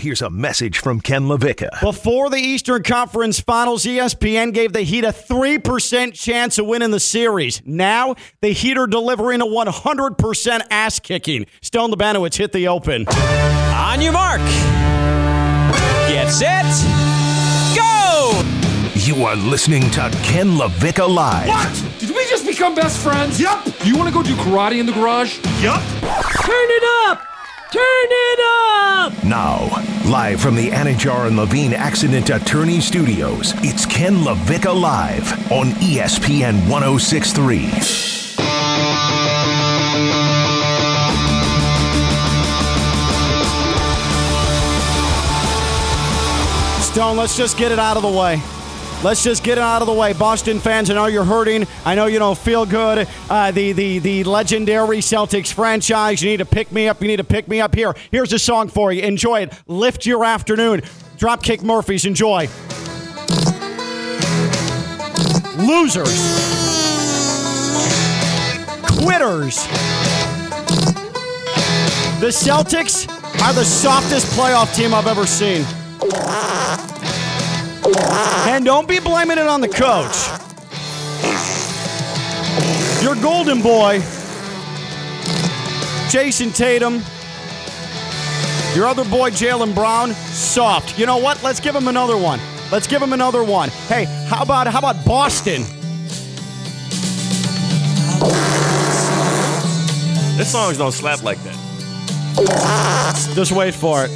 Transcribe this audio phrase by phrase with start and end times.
[0.00, 1.80] Here's a message from Ken LaVicka.
[1.80, 7.00] Before the Eastern Conference Finals, ESPN gave the Heat a 3% chance of winning the
[7.00, 7.60] series.
[7.66, 11.46] Now, the Heat are delivering a 100% ass kicking.
[11.62, 13.08] Stone Labanowitz hit the open.
[13.08, 14.38] On your mark.
[16.08, 16.62] Get set.
[17.74, 18.44] Go!
[18.94, 21.48] You are listening to Ken LaVicka Live.
[21.48, 21.84] What?
[21.98, 23.40] Did we just become best friends?
[23.40, 23.66] Yup.
[23.84, 25.38] You want to go do karate in the garage?
[25.60, 25.82] Yup.
[26.02, 27.24] Turn it up!
[27.70, 29.24] Turn it up!
[29.24, 29.68] Now,
[30.10, 36.66] live from the Anidjar and Levine Accident Attorney Studios, it's Ken LaVicka Live on ESPN
[36.66, 37.68] 1063.
[46.80, 48.40] Stone, let's just get it out of the way.
[49.04, 50.12] Let's just get it out of the way.
[50.12, 51.68] Boston fans, I know you're hurting.
[51.84, 53.06] I know you don't feel good.
[53.30, 57.00] Uh, the, the, the legendary Celtics franchise, you need to pick me up.
[57.00, 57.94] You need to pick me up here.
[58.10, 59.02] Here's a song for you.
[59.02, 59.52] Enjoy it.
[59.68, 60.80] Lift your afternoon.
[61.16, 62.06] Dropkick Murphys.
[62.06, 62.48] Enjoy.
[65.58, 66.18] Losers.
[69.00, 69.64] Quitters.
[72.18, 73.08] The Celtics
[73.42, 75.64] are the softest playoff team I've ever seen.
[77.96, 80.16] And don't be blaming it on the coach.
[83.02, 84.00] Your golden boy,
[86.10, 87.02] Jayson Tatum,
[88.74, 90.98] your other boy, Jaylen Brown, soft.
[90.98, 91.42] You know what?
[91.42, 92.40] Let's give him another one.
[92.70, 93.70] Let's give him another one.
[93.88, 95.62] Hey, how about how about Boston?
[100.36, 101.56] This songs don't slap like that.
[103.34, 104.10] Just wait for it.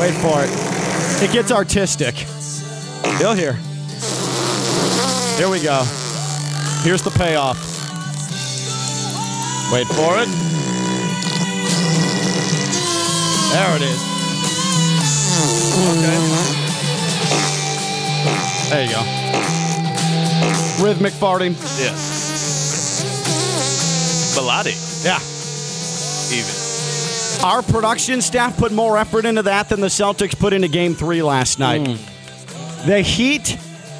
[0.00, 0.73] Wait for it.
[1.22, 2.14] It gets artistic.
[3.20, 3.54] You'll hear.
[5.38, 5.84] Here we go.
[6.82, 7.58] Here's the payoff.
[9.72, 10.28] Wait for it.
[13.52, 14.00] There it is.
[15.88, 16.18] Okay.
[18.70, 19.02] There you go.
[20.84, 21.54] Rhythmic farting.
[21.80, 21.94] Yeah.
[24.36, 25.20] Melodic, Yeah.
[26.36, 26.63] even.
[27.44, 31.22] Our production staff put more effort into that than the Celtics put into game three
[31.22, 31.86] last night.
[31.86, 32.88] Hmm.
[32.88, 33.48] The Heat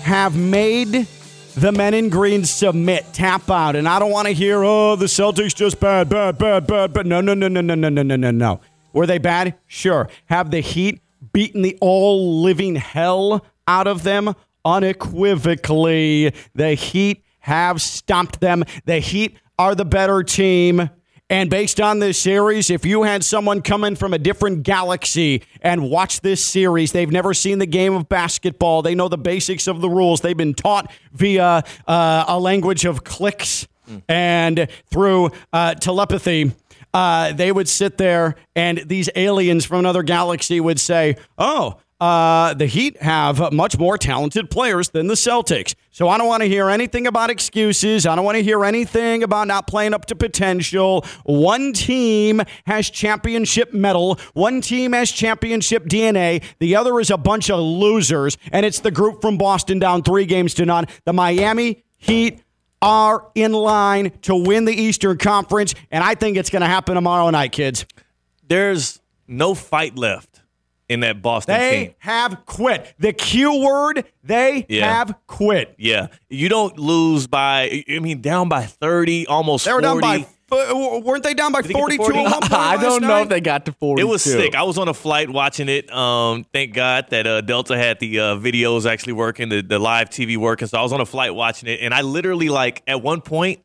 [0.03, 1.07] have made
[1.55, 3.77] the men in green submit, tap out.
[3.77, 7.07] And I don't want to hear, oh, the Celtics just bad, bad, bad, bad, bad.
[7.07, 8.61] No, no, no, no, no, no, no, no, no, no.
[8.95, 9.59] Were they bad?
[9.67, 10.09] Sure.
[10.31, 11.03] Have the Heat
[11.35, 14.35] beaten the all living hell out of them?
[14.65, 16.33] Unequivocally.
[16.55, 18.65] The Heat have stomped them.
[18.87, 20.89] The Heat are the better team.
[21.31, 25.89] And based on this series, if you had someone coming from a different galaxy and
[25.91, 28.83] watch this series, they've never seen the game of basketball.
[28.83, 30.21] They know the basics of the rules.
[30.21, 33.67] They've been taught via uh, a language of clicks
[34.07, 36.53] and through uh, telepathy.
[36.93, 42.55] Uh, they would sit there, and these aliens from another galaxy would say, Oh, uh,
[42.55, 45.75] the Heat have much more talented players than the Celtics.
[45.91, 48.05] So I don't want to hear anything about excuses.
[48.05, 51.05] I don't want to hear anything about not playing up to potential.
[51.25, 56.43] One team has championship mettle, One team has championship DNA.
[56.59, 58.37] The other is a bunch of losers.
[58.51, 60.87] And it's the group from Boston down three games to none.
[61.05, 62.43] The Miami Heat
[62.83, 65.75] are in line to win the Eastern Conference.
[65.91, 67.87] And I think it's going to happen tomorrow night, kids.
[68.47, 70.34] There's no fight left
[70.89, 71.95] in that Boston They team.
[71.99, 72.95] have quit.
[72.99, 74.93] The Q word, they Yeah.
[74.95, 75.75] have quit.
[75.79, 77.85] Yeah, you don't lose by.
[77.89, 79.65] I mean, down by thirty, almost.
[79.65, 80.01] They were 40.
[80.01, 80.27] down by,
[81.01, 82.19] weren't they down by they get to 42 40?
[82.19, 83.23] at one point I don't know night?
[83.23, 84.03] if they got to 40.
[84.03, 84.55] It was sick.
[84.55, 85.93] I was on a flight watching it.
[85.93, 90.11] Um, thank God that uh, Delta had the uh, videos actually working, the, the live
[90.11, 90.69] TV working.
[90.69, 93.61] So I was on a flight watching it, and I literally like at one point,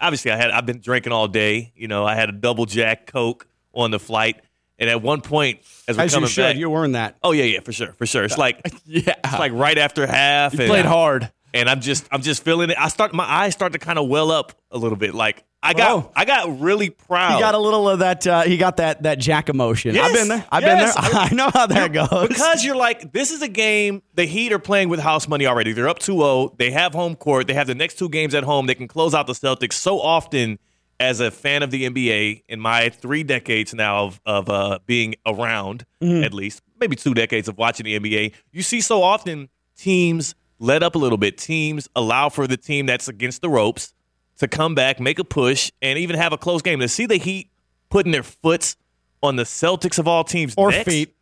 [0.00, 1.72] obviously I had I've been drinking all day.
[1.76, 4.40] You know, I had a double jack Coke on the flight,
[4.78, 6.42] and at one point as we're As you coming should.
[6.42, 7.16] back, You earned that.
[7.22, 8.24] oh yeah, yeah, for sure, for sure.
[8.24, 9.14] It's like yeah.
[9.24, 10.54] it's like right after half.
[10.54, 11.30] You and played hard.
[11.54, 12.76] and I'm just I'm just feeling it.
[12.78, 15.14] I start my eyes start to kind of well up a little bit.
[15.14, 16.12] Like I got Oh.
[16.14, 17.34] I got really proud.
[17.36, 18.24] He got a little of that.
[18.26, 19.94] Uh, he got that that Jack emotion.
[19.94, 20.44] Yes, I've been there.
[20.52, 20.94] I've yes.
[20.94, 21.20] been there.
[21.22, 22.28] I know how that goes.
[22.28, 25.72] because you're like this is a game the Heat are playing with house money already.
[25.72, 26.56] They're up 2-0.
[26.58, 27.46] They have home court.
[27.46, 28.66] They have the next two games at home.
[28.66, 30.58] They can close out the Celtics so often
[30.98, 35.14] as a fan of the NBA in my 3 decades now of of uh, being
[35.26, 35.84] around
[36.24, 38.32] at least, maybe 2 decades of watching the NBA.
[38.52, 41.36] You see so often teams let up a little bit.
[41.38, 43.92] Teams allow for the team that's against the ropes
[44.38, 46.80] to come back, make a push, and even have a close game.
[46.80, 47.50] To see the Heat
[47.90, 48.76] putting their foots
[49.22, 51.15] on the Celtics of all teams or necks, feet,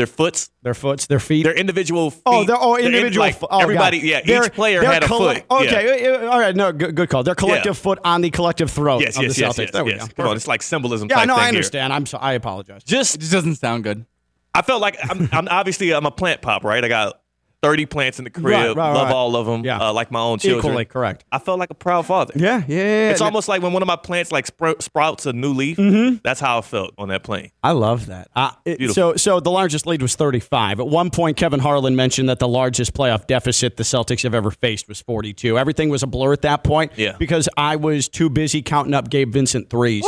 [0.00, 1.42] their foots, their foots, their feet.
[1.42, 2.22] their individual feet.
[2.24, 3.26] Oh, they're oh their in- individual.
[3.26, 4.06] like, oh, everybody, God.
[4.06, 5.44] yeah, They're- each player they're had a colle- foot.
[5.50, 6.08] Okay, yeah.
[6.26, 7.22] uh, all right, no, good, good call.
[7.22, 9.58] Their collective foot on the collective throat Yes, of yes, the yes, Celtics.
[9.64, 10.08] yes, there we yes.
[10.08, 10.14] go.
[10.22, 11.08] Come on, it's like symbolism.
[11.10, 11.48] Yeah, type no, thing I here.
[11.56, 11.92] understand.
[11.92, 12.82] I'm so, I apologize.
[12.82, 14.06] It Just just doesn't sound good.
[14.54, 16.82] I felt like I'm, I'm obviously I'm a plant pop, right?
[16.84, 17.20] I got
[17.62, 19.14] 30 plants in the crib, Right, right, love right.
[19.14, 19.78] all of them, Yeah.
[19.80, 20.58] uh, like my own children.
[20.72, 21.24] Equally correct.
[21.30, 22.32] I felt like a proud father.
[22.34, 23.10] Yeah, yeah, yeah.
[23.10, 25.76] It's almost like when one of my plants like spr- sprouts a new leaf.
[25.76, 26.16] Mm-hmm.
[26.24, 27.50] That's how I felt on that plane.
[27.62, 28.28] I love that.
[28.34, 30.80] Uh, it- so, so the largest lead was 35.
[30.80, 34.50] At one point, Kevin Harlan mentioned that the largest playoff deficit the Celtics have ever
[34.50, 35.58] faced was 42.
[35.58, 37.16] Everything was a blur at that point Yeah.
[37.18, 40.04] because I was too busy counting up Gabe Vincent threes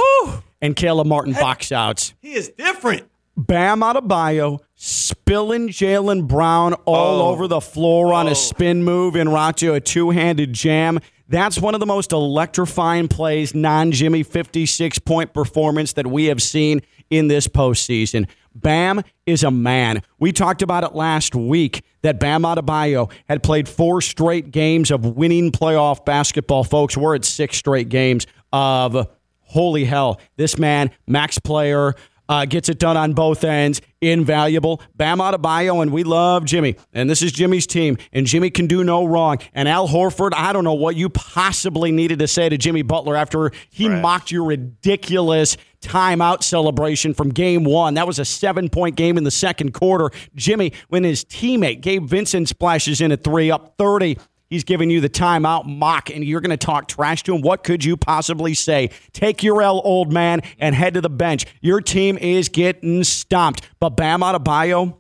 [0.62, 2.14] and Caleb Martin box outs.
[2.22, 3.08] He is different.
[3.36, 7.28] Bam Adebayo spilling Jaylen Brown all Oh.
[7.30, 8.34] over the floor on a oh.
[8.34, 11.00] spin move in Ratio, a two handed jam.
[11.28, 16.42] That's one of the most electrifying plays, non Jimmy 56 point performance that we have
[16.42, 18.26] seen in this postseason.
[18.54, 20.02] Bam is a man.
[20.18, 25.06] We talked about it last week that Bam Adebayo had played four straight games of
[25.16, 26.98] winning playoff basketball, folks.
[26.98, 29.08] We're at six straight games of
[29.40, 30.20] holy hell.
[30.36, 31.94] This man, max player,
[32.32, 33.82] uh, gets it done on both ends.
[34.00, 34.80] Invaluable.
[34.96, 36.76] Bam Adebayo, and we love Jimmy.
[36.92, 39.38] And this is Jimmy's team, and Jimmy can do no wrong.
[39.54, 43.14] And Al Horford, I don't know what you possibly needed to say to Jimmy Butler
[43.16, 44.00] after he Right.
[44.00, 47.94] mocked your ridiculous timeout celebration from game one.
[47.94, 50.10] That was a seven point game in the second quarter.
[50.34, 54.16] Jimmy, when his teammate Gabe Vincent splashes in at three, up 30.
[54.52, 57.40] He's giving you the timeout mock, and you're going to talk trash to him.
[57.40, 58.90] What could you possibly say?
[59.14, 61.46] Take your L, old man, and head to the bench.
[61.62, 63.66] Your team is getting stomped.
[63.80, 64.98] But Bam Adebayo,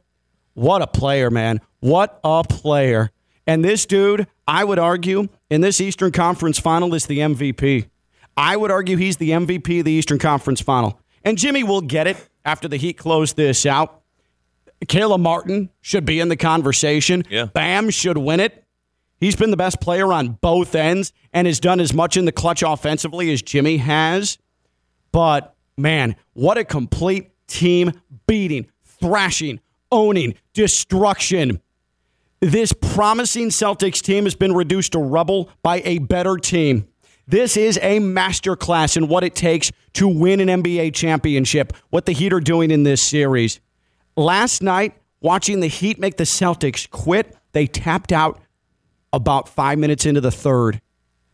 [0.54, 1.60] what a player, man.
[1.80, 3.10] What a player.
[3.46, 7.90] And this dude, I would argue, in this Eastern Conference final is the MVP.
[8.38, 10.98] I would argue he's the MVP of the Eastern Conference final.
[11.24, 12.16] And Jimmy will get it
[12.46, 14.00] after the Heat close this out.
[14.88, 17.24] Caleb Martin should be in the conversation.
[17.28, 17.44] Yeah.
[17.44, 18.61] Bam should win it.
[19.22, 22.32] He's been the best player on both ends and has done as much in the
[22.32, 24.36] clutch offensively as Jimmy has.
[25.12, 27.92] But man, what a complete team
[28.26, 29.60] beating, thrashing,
[29.92, 31.60] owning, destruction.
[32.40, 36.88] This promising Celtics team has been reduced to rubble by a better team.
[37.28, 42.12] This is a masterclass in what it takes to win an NBA championship, what the
[42.12, 43.60] Heat are doing in this series.
[44.16, 48.40] Last night, watching the Heat make the Celtics quit, they tapped out
[49.12, 50.80] about five minutes into the third.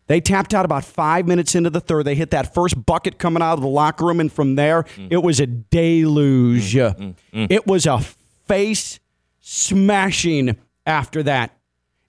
[0.08, 2.06] They tapped out about five minutes into the third.
[2.06, 5.08] They hit that first bucket coming out of the locker room, and from there, mm.
[5.10, 6.74] it was a deluge.
[6.74, 9.00] Mm, mm, it was a face
[9.40, 11.54] smashing after that.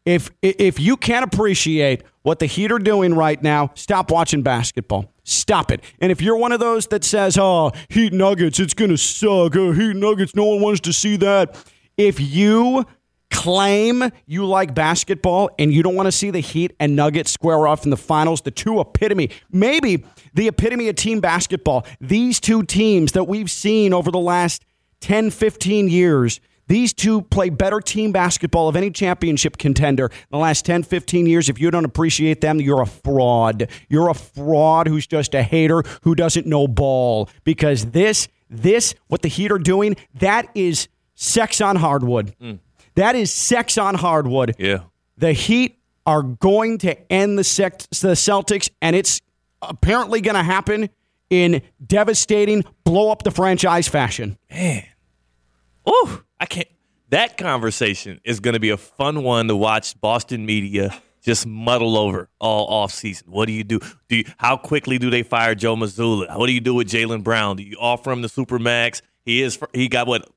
[0.06, 5.12] If if you can't appreciate what the Heat are doing right now, stop watching basketball.
[5.26, 5.84] Stop it.
[6.00, 9.58] And if you're one of those that says, "Oh, Heat Nuggets, it's gonna suck.
[9.58, 11.56] Oh, Heat Nuggets, no one wants to see that."
[11.98, 12.86] If you
[13.40, 17.68] claim you like basketball and you don't want to see the Heat and Nuggets square
[17.68, 20.04] off in the finals, the two epitome, maybe
[20.34, 24.66] the epitome of team basketball, these two teams that we've seen over the last
[25.00, 30.38] 10, 15 years, these two play better team basketball of any championship contender in the
[30.38, 31.48] last 10, 15 years.
[31.48, 33.70] If you don't appreciate them, you're a fraud.
[33.88, 37.30] You're a fraud who's just a hater who doesn't know ball.
[37.46, 42.36] Because this, this, what the Heat are doing, that is sex on hardwood.
[42.42, 42.60] Mm.
[43.00, 44.56] That is sex on hardwood.
[44.60, 44.80] Yeah.
[45.18, 49.22] The Heat are going to end the, sect- the Celtics, and it's
[49.62, 50.90] apparently going to happen
[51.30, 54.38] in devastating, blow up the franchise fashion.
[54.52, 54.84] Man.
[55.88, 56.68] Ooh, I can't.
[57.08, 61.98] That conversation is going to be a fun one to watch Boston media just muddle
[61.98, 63.32] over all off season.
[63.32, 63.80] What do you do?
[64.10, 66.38] Do you, how quickly do they fire Joe Mazzulla?
[66.38, 67.56] What do you do with Jaylen Brown?
[67.56, 69.02] Do you offer him the supermax?
[69.24, 70.30] He is he got what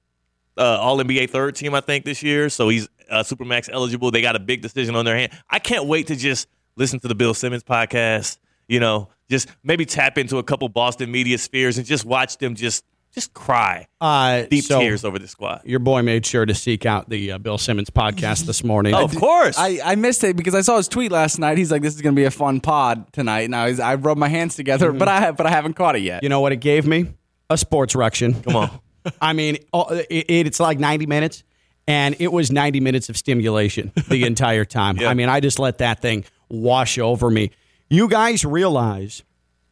[0.59, 4.11] uh, All NBA third team I think this year, so he's uh, supermax eligible.
[4.11, 5.33] They got a big decision on their hand.
[5.51, 8.39] I can't wait to just listen to the Bill Simmons podcast.
[8.69, 12.55] You know, just maybe tap into a couple Boston media spheres and just watch them
[12.55, 15.61] just just cry Uh, deep so tears over the squad.
[15.67, 18.95] Your boy made sure to seek out the uh, Bill Simmons podcast this morning.
[19.03, 19.59] Oh, of course.
[19.59, 21.59] I, I missed it because I saw his tweet last night.
[21.59, 24.19] He's like, "This is going to be a fun pod tonight." Now he's, I rubbed
[24.19, 26.23] my hands together, but I have, but I haven't caught it yet.
[26.23, 27.13] You know what it gave me?
[27.51, 28.41] A sports erection.
[28.43, 28.71] Come on.
[29.21, 31.43] I mean, it's like 90 minutes,
[31.87, 34.99] and it was 90 minutes of stimulation the entire time.
[35.01, 37.51] I mean, I just let that thing wash over me.
[37.89, 39.23] You guys realize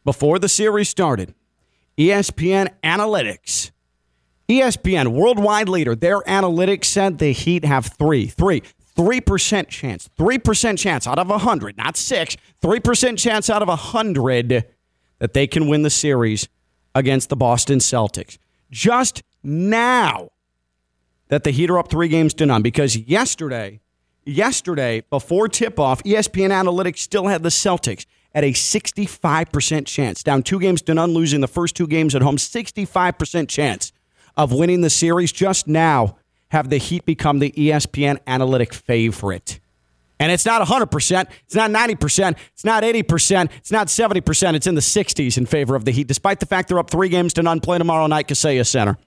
[0.03, 1.33] before the series started,
[1.97, 3.71] ESPN Analytics,
[4.49, 8.63] ESPN worldwide leader, their analytics said the Heat have three, three,
[8.95, 13.49] three percent chance, three percent chance out of a hundred, not six, three percent chance
[13.49, 14.65] out of a hundred
[15.19, 16.49] that they can win the series
[16.95, 18.37] against the Boston Celtics.
[18.71, 20.29] Just now
[21.27, 23.81] that the Heat are up three games to none because yesterday,
[24.25, 30.41] yesterday before tip off, ESPN Analytics still had the Celtics at a 65% chance, down
[30.41, 33.91] two games to none, losing the first two games at home, 65% chance
[34.37, 35.31] of winning the series.
[35.31, 36.17] Just now,
[36.49, 39.59] have the Heat become the ESPN analytic favorite.
[40.21, 44.53] And it's not 100%, it's not 90%, it's not 80%, it's not 70%.
[44.53, 47.09] It's in the 60s in favor of the Heat, despite the fact they're up three
[47.09, 48.99] games to none, play tomorrow night, Kaseya Center.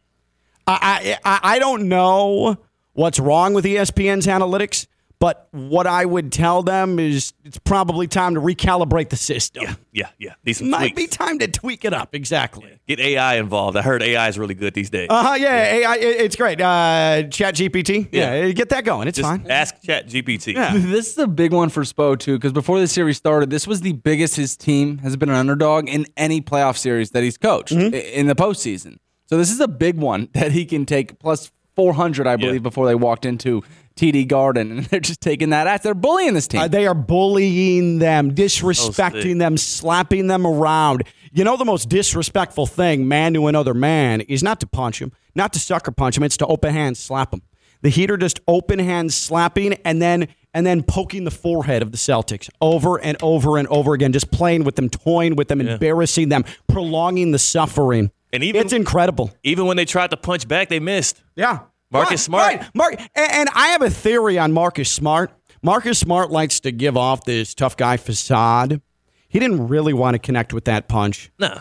[0.67, 2.57] I, I, I don't know
[2.95, 4.89] what's wrong with ESPN's analytics,
[5.21, 9.63] but what I would tell them is it's probably time to recalibrate the system.
[9.65, 10.35] Yeah, yeah, yeah.
[10.43, 10.97] These Might tweaks.
[10.97, 12.15] be time to tweak it up.
[12.15, 12.79] Exactly.
[12.87, 13.77] Get AI involved.
[13.77, 15.07] I heard AI is really good these days.
[15.11, 15.35] Uh huh.
[15.35, 16.61] Yeah, AI, it's great.
[16.61, 18.09] Uh, Chat GPT.
[18.13, 18.35] Yeah.
[18.45, 18.53] Yeah.
[18.53, 19.09] get that going.
[19.09, 19.47] It's Just fine.
[19.51, 20.55] ask Chat GPT.
[20.55, 20.77] Yeah.
[20.95, 23.81] This is a big one for Spo too, because before the series started, this was
[23.81, 27.73] the biggest his team has been an underdog in any playoff series that he's coached
[27.73, 27.95] Mm-hmm.
[27.95, 28.99] in the postseason.
[29.27, 32.55] So this is a big one that he can take plus four hundred, I believe,
[32.57, 32.59] Yeah.
[32.61, 33.63] before they walked into
[33.97, 35.83] TD Garden, and they're just taking that ass.
[35.83, 36.61] They're bullying this team.
[36.61, 39.39] Uh, they are bullying them, disrespecting sick.
[39.39, 41.05] them, slapping them around.
[41.33, 45.13] You know, the most disrespectful thing, man to another man, is not to punch him,
[45.35, 46.23] not to sucker punch him.
[46.23, 47.43] It's to open hand slap him.
[47.83, 51.91] The Heat are just open hand slapping and then and then poking the forehead of
[51.91, 55.61] the Celtics over and over and over again, just playing with them, toying with them,
[55.61, 58.13] embarrassing them, prolonging the suffering.
[58.33, 59.33] And even- it's incredible.
[59.43, 61.23] Even when they tried to punch back, they missed.
[61.35, 61.61] Yeah.
[61.95, 62.57] Marcus Smart.
[62.57, 62.75] Right.
[62.75, 65.31] Mark, and, and I have a theory on Marcus Smart.
[65.63, 68.83] Marcus Smart likes to give off this tough guy facade.
[69.29, 71.31] He didn't really want to connect with that punch.
[71.39, 71.61] No,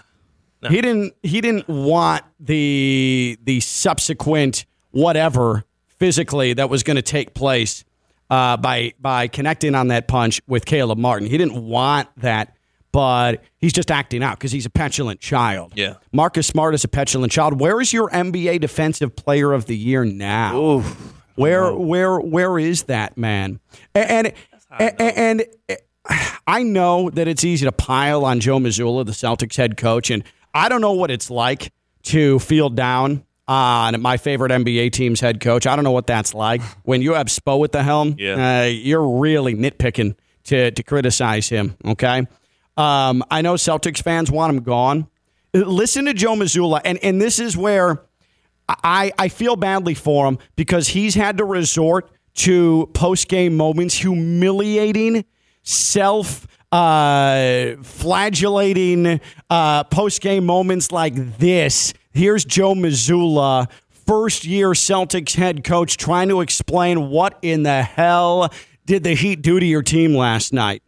[0.70, 7.34] He didn't he didn't want the the subsequent whatever physically that was going to take
[7.34, 7.84] place
[8.30, 11.28] uh, by by connecting on that punch with Caleb Martin.
[11.28, 12.53] He didn't want that,
[12.94, 15.74] but he's just acting out because he's a petulant child.
[15.76, 15.96] Yeah.
[16.14, 17.60] Marcus Smart is a petulant child.
[17.60, 20.82] Where is your NBA Defensive Player of the Year now?
[21.36, 23.60] Where where where is that man?
[23.94, 24.34] And
[24.80, 25.78] and, and, and
[26.48, 30.24] I know that it's easy to pile on Joe Mazzulla, the Celtics head coach, and
[30.54, 31.74] I don't know what it's like
[32.04, 35.66] to feel down on my favorite NBA team's head coach.
[35.66, 38.16] I don't know what that's like when you have Spo at the helm.
[38.20, 38.62] Yeah.
[38.62, 41.76] Uh, you're really nitpicking to to criticize him.
[41.86, 42.28] Okay,
[42.78, 45.08] um, I know Celtics fans want him gone.
[45.54, 48.04] Listen to Joe Mazzulla, and and this is where
[48.68, 53.96] I I feel badly for him because he's had to resort to post game moments,
[53.96, 55.26] humiliating,
[55.62, 61.94] self uh, flagellating uh, post game moments like this.
[62.12, 68.52] Here's Joe Mazzulla, first year Celtics head coach, trying to explain what in the hell
[68.86, 70.83] did the Heat do to your team last night.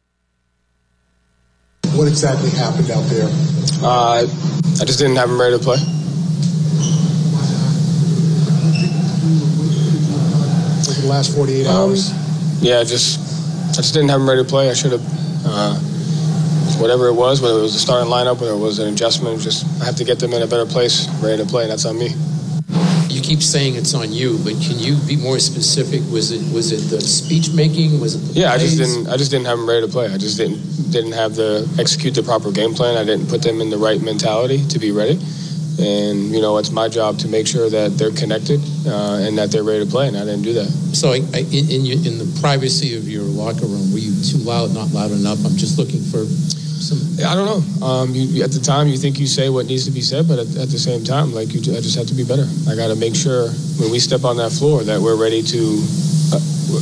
[1.93, 3.27] What exactly happened out there?
[3.81, 4.25] Uh,
[4.81, 5.77] I just didn't have him ready to play.
[10.87, 12.11] Over the last 48 Um, hours?
[12.61, 13.19] Yeah, just
[13.69, 14.69] I just didn't have him ready to play.
[14.69, 15.01] I should have.
[15.45, 15.75] Uh,
[16.79, 19.65] whatever it was, whether it was the starting lineup, whether it was an adjustment, just
[19.81, 21.63] I have to get them in a better place, ready to play.
[21.63, 22.09] And that's on me.
[23.15, 26.01] You keep saying it's on you, but can you be more specific?
[26.11, 28.01] Was it was it the speech making?
[28.01, 29.07] Was it the Yeah, I just didn't.
[29.07, 30.11] I just didn't have them ready to play.
[30.11, 30.59] I just didn't
[30.91, 32.97] didn't have the execute the proper game plan.
[32.97, 35.17] I didn't put them in the right mentality to be ready.
[35.79, 39.49] And you know, it's my job to make sure that they're connected uh, and that
[39.49, 40.09] they're ready to play.
[40.09, 40.67] And I didn't do that.
[40.91, 44.11] So, I, I, in in, your, in the privacy of your locker room, were you
[44.27, 44.73] too loud?
[44.73, 45.39] Not loud enough?
[45.45, 46.27] I'm just looking for
[46.81, 47.25] some.
[47.25, 47.85] I don't know.
[47.85, 50.39] Um, you, at the time, you think you say what needs to be said, but
[50.39, 52.45] at, at the same time, like you, I just have to be better.
[52.69, 55.59] I got to make sure when we step on that floor that we're ready to
[56.33, 56.39] uh,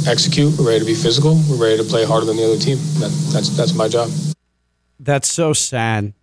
[0.07, 0.57] execute.
[0.57, 1.39] We're ready to be physical.
[1.49, 2.77] We're ready to play harder than the other team.
[2.99, 4.09] That, that's that's my job.
[4.99, 6.13] That's so sad.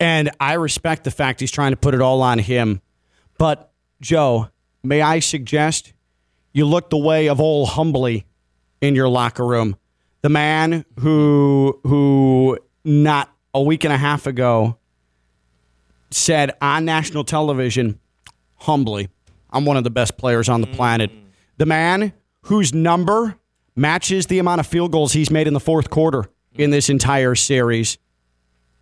[0.00, 2.80] And I respect the fact he's trying to put it all on him.
[3.36, 4.48] But, Joe,
[4.82, 5.92] may I suggest
[6.52, 8.26] you look the way of old Humbly
[8.80, 9.76] in your locker room?
[10.22, 12.58] The man who who
[12.88, 14.78] not a week and a half ago
[16.10, 18.00] said on national television,
[18.56, 19.08] humbly,
[19.50, 21.10] I'm one of the best players on the planet.
[21.58, 23.36] The man whose number
[23.76, 27.34] matches the amount of field goals he's made in the fourth quarter in this entire
[27.34, 27.98] series.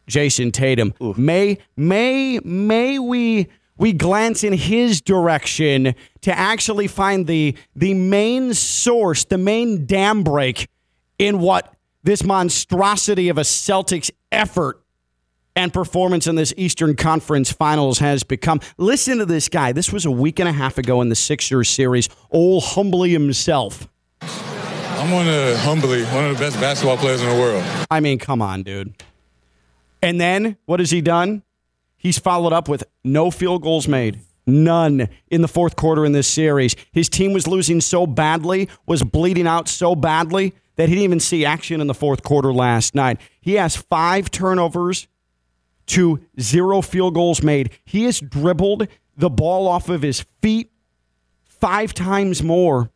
[0.08, 0.94] Jayson Tatum.
[1.16, 8.54] May may may we we glance in his direction to actually find the the main
[8.54, 10.68] source, the main dam break
[11.18, 11.75] in what
[12.06, 14.80] this monstrosity of a Celtics effort
[15.56, 18.60] and performance in this Eastern Conference Finals has become.
[18.78, 19.72] Listen to this guy.
[19.72, 22.08] This was a week and a half ago in the Sixers series.
[22.30, 23.88] Old Humbly himself.
[24.20, 27.64] I'm one of humbly one of the best basketball players in the world.
[27.90, 28.94] I mean, come on, dude.
[30.00, 31.42] And then what has he done?
[31.96, 34.20] He's followed up with no field goals made.
[34.46, 36.76] None in the fourth quarter in this series.
[36.92, 41.20] His team was losing so badly, was bleeding out so badly that he didn't even
[41.20, 43.20] see action in the fourth quarter last night.
[43.40, 45.08] He has five turnovers
[45.86, 47.70] to zero field goals made.
[47.84, 50.70] He has dribbled the ball off of his feet
[51.44, 52.90] five times more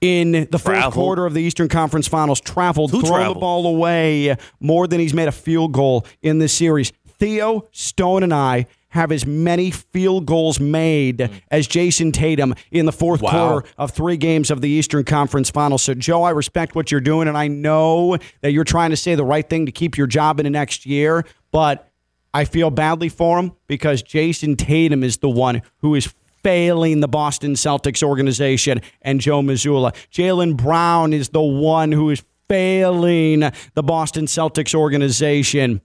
[0.00, 0.94] in the fourth Traveled.
[0.94, 2.40] quarter of the Eastern Conference Finals.
[2.40, 6.52] Traveled, Who thrown the ball away more than he's made a field goal in this
[6.52, 6.92] series.
[7.18, 11.40] Theo Stone and I have as many field goals made mm.
[11.50, 13.30] as Jayson Tatum in the fourth Wow.
[13.30, 15.82] quarter of three games of the Eastern Conference Finals.
[15.82, 19.14] So, Joe, I respect what you're doing, and I know that you're trying to say
[19.14, 21.90] the right thing to keep your job in the next year, but
[22.32, 27.08] I feel badly for him because Jason Tatum is the one who is failing the
[27.08, 29.94] Boston Celtics organization and Joe Mazzulla.
[30.12, 33.40] Jaylen Brown is the one who is failing
[33.74, 35.80] the Boston Celtics organization.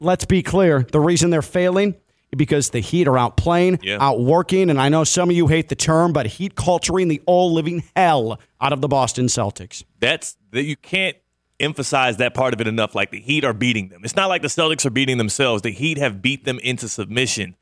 [0.00, 1.94] Let's be clear the reason they're failing
[2.36, 3.96] because the Heat are out playing, Yeah.
[4.00, 7.52] outworking, and I know some of you hate the term, but Heat culturing the all
[7.52, 9.84] living hell out of the Boston Celtics.
[10.00, 11.16] That's that you can't
[11.58, 12.94] emphasize that part of it enough.
[12.94, 14.02] Like the Heat are beating them.
[14.04, 15.62] It's not like the Celtics are beating themselves.
[15.62, 17.56] The Heat have beat them into submission.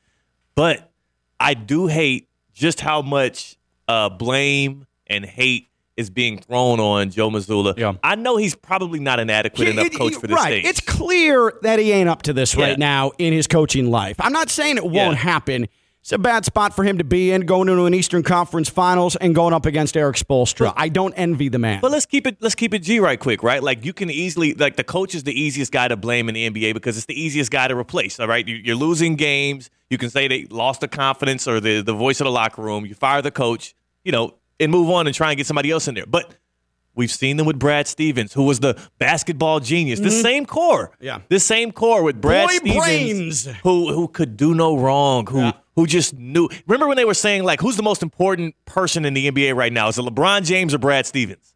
[0.55, 0.91] But
[1.39, 3.55] I do hate just how much
[3.87, 7.77] uh, blame and hate is being thrown on Joe Mazzulla.
[7.77, 7.93] Yeah.
[8.03, 10.61] I know he's probably not an adequate enough It- it- coach for this right.
[10.61, 10.65] stage.
[10.65, 12.65] It's clear that he ain't up to this Yeah.
[12.65, 14.17] right now in his coaching life.
[14.19, 15.23] I'm not saying it won't Yeah.
[15.23, 15.67] happen.
[16.01, 19.15] It's a bad spot for him to be in, going into an Eastern Conference Finals
[19.15, 20.71] and going up against Erik Spoelstra.
[20.77, 21.79] I don't envy the man.
[21.81, 23.63] But let's keep it let's keep it G right quick, right?
[23.63, 26.45] Like you can easily like the coach is the easiest guy to blame in the
[26.45, 28.19] NBA because it's the easiest guy to replace.
[28.19, 29.71] All right, You- you're losing games.
[29.89, 32.85] You can say they lost the confidence or the the voice of the locker room.
[32.85, 33.73] You fire the coach,
[34.03, 36.05] you know, and move on and try and get somebody else in there.
[36.05, 36.33] But
[36.95, 39.99] we've seen them with Brad Stevens, who was the basketball genius.
[39.99, 40.21] The mm-hmm.
[40.21, 41.21] same core, Yeah.
[41.29, 43.45] the same core with Brad Boy Stevens, brains.
[43.63, 46.47] who who could do no wrong, who who just knew.
[46.67, 49.73] Remember when they were saying like, who's the most important person in the NBA right
[49.73, 49.89] now?
[49.89, 51.54] Is it LeBron James or Brad Stevens?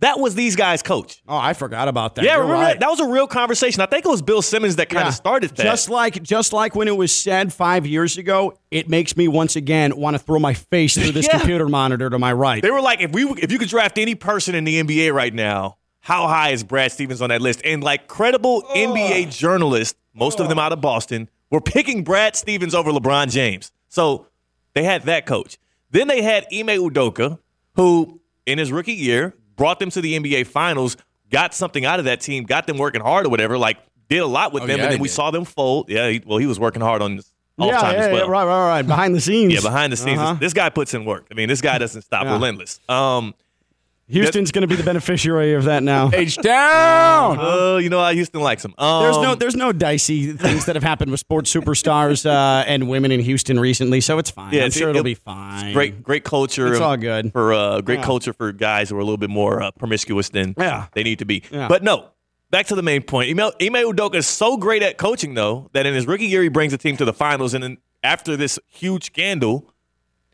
[0.00, 1.22] That was these guys' coach.
[1.28, 2.24] oh, I forgot about that.
[2.24, 2.72] Yeah, You're remember right.
[2.72, 2.80] that?
[2.80, 3.80] That was a real conversation.
[3.82, 5.08] I think it was Bill Simmons that kind Yeah.
[5.08, 5.62] of started that.
[5.62, 9.56] Just like just like when it was said five years ago, it makes me once
[9.56, 11.38] again want to throw my face through this Yeah.
[11.38, 12.62] computer monitor to my right.
[12.62, 15.34] they were like, if we if you could draft any person in the NBA right
[15.34, 17.60] now, how high is Brad Stevens on that list?
[17.64, 22.74] And like credible NBA journalists, most of them out of Boston, were picking Brad Stevens
[22.74, 23.70] over LeBron James.
[23.88, 24.28] So
[24.72, 25.58] they had that coach.
[25.90, 27.38] Then they had Ime Udoka,
[27.74, 30.96] who in his rookie year brought them to the NBA Finals,
[31.30, 33.58] got something out of that team, got them working hard or whatever.
[33.58, 33.76] Like
[34.08, 35.14] did a lot with Oh, them, yeah, and then we did.
[35.14, 35.90] saw them fold.
[35.90, 38.24] Yeah, he, well, he was working hard on this off yeah, time yeah, as well.
[38.24, 38.86] yeah, right, right, right.
[38.86, 39.52] Behind the scenes.
[39.52, 40.32] Yeah, behind the scenes, Uh-huh.
[40.32, 41.26] this, this guy puts in work.
[41.30, 42.24] I mean, this guy doesn't stop.
[42.24, 42.32] Yeah.
[42.32, 42.80] Relentless.
[42.88, 43.34] Um,
[44.10, 46.10] Houston's going to be the beneficiary of that now.
[46.14, 47.38] H down.
[47.40, 48.74] oh, you know, how Houston likes him.
[48.78, 52.88] Um, There's no, there's no dicey things that have happened with sports superstars uh, and
[52.88, 54.52] women in Houston recently, so it's fine.
[54.52, 55.72] Yeah, I'm it's- sure it'll it- be it's fine.
[55.72, 56.68] great, great culture.
[56.72, 57.32] It's all good.
[57.32, 58.04] for uh, great Yeah.
[58.04, 60.86] culture for guys who are a little bit more uh, promiscuous than Yeah.
[60.92, 61.42] they need to be.
[61.50, 61.68] Yeah.
[61.68, 62.08] But no,
[62.50, 63.30] back to the main point.
[63.30, 66.48] Ime, Ime Udoka is so great at coaching, though, that in his rookie year he
[66.48, 69.72] brings the team to the finals, and then after this huge scandal.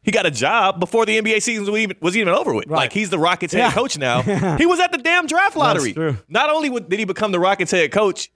[0.07, 2.69] He got a job before the NBA season was even, was even over with.
[2.69, 2.77] Right.
[2.77, 4.23] Like he's the Rockets head coach now.
[4.57, 5.95] he was at the damn draft lottery.
[6.29, 8.31] Not only did he become the Rockets head coach,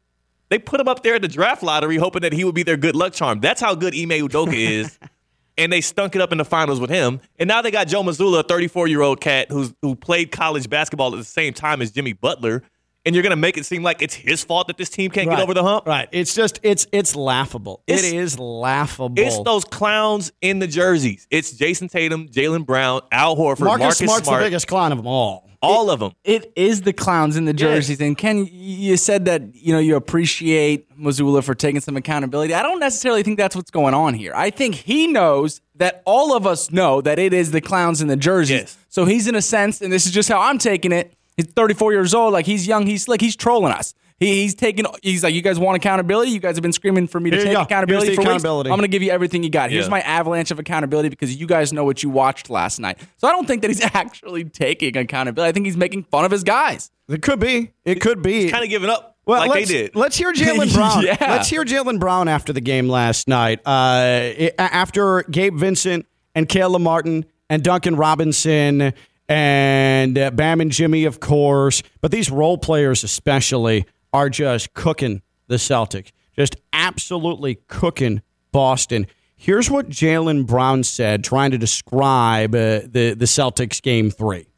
[0.49, 2.77] they put him up there at the draft lottery, hoping that he would be their
[2.77, 3.39] good luck charm.
[3.39, 4.99] That's how good Ime Udoka is.
[5.57, 7.21] and they stunk it up in the finals with him.
[7.39, 10.69] And now they got Joe Mazzulla, a 34 year old cat who's who played college
[10.69, 12.65] basketball at the same time as Jimmy Butler.
[13.07, 15.37] And you're gonna make it seem like it's his fault that this team can't Right.
[15.39, 15.87] get over the hump.
[15.87, 16.09] Right.
[16.13, 17.83] It's just it's it's laughable.
[17.87, 19.15] It's- it is laughable.
[19.23, 21.27] It's those clowns in the jerseys.
[21.31, 24.99] It's Jayson Tatum, Jaylen Brown, Al Horford, Marcus, Marcus Smart's Smart, the biggest clown of
[24.99, 25.47] them all.
[25.63, 26.13] all of them.
[26.25, 28.01] It is the clowns in the jerseys.
[28.01, 32.55] And Ken, you said that you know you appreciate Mazzulla for taking some accountability.
[32.55, 34.33] I don't necessarily think that's what's going on here.
[34.35, 38.09] I think he knows that all of us know that it is the clowns in
[38.09, 38.51] the jerseys.
[38.51, 38.77] Yes.
[38.91, 41.13] So he's in a sense, and this is just how I'm taking it.
[41.45, 43.95] He's 34 years old, like he's young, he's slick, he's trolling us.
[44.19, 44.85] He, he's taking.
[45.03, 46.31] He's like, you guys want accountability?
[46.33, 47.63] You guys have been screaming for me to Here you take go.
[47.63, 48.43] accountability Here's the for weeks.
[48.43, 48.71] accountability.
[48.71, 49.71] I'm going to give you everything you got.
[49.71, 49.91] Here's Yeah.
[49.91, 52.99] my avalanche of accountability because you guys know what you watched last night.
[53.17, 55.49] So I don't think that he's actually taking accountability.
[55.49, 56.91] I think he's making fun of his guys.
[57.09, 57.73] It could be.
[57.87, 58.51] It could be.
[58.51, 59.97] Kind of giving up Well, like they let's, did.
[59.97, 61.03] Let's hear Jaylen Brown.
[61.03, 61.17] Yeah.
[61.19, 63.61] Let's hear Jaylen Brown after the game last night.
[63.65, 68.93] Uh, i- after Gabe Vincent and Caleb Martin and Duncan Robinson
[69.31, 75.23] and uh, Bam and Jimmy, of course, but these role players especially are just cooking
[75.47, 79.07] the Celtics, just absolutely cooking Boston.
[79.37, 84.49] Here's what Jaylen Brown said, trying to describe uh, the the Celtics game three.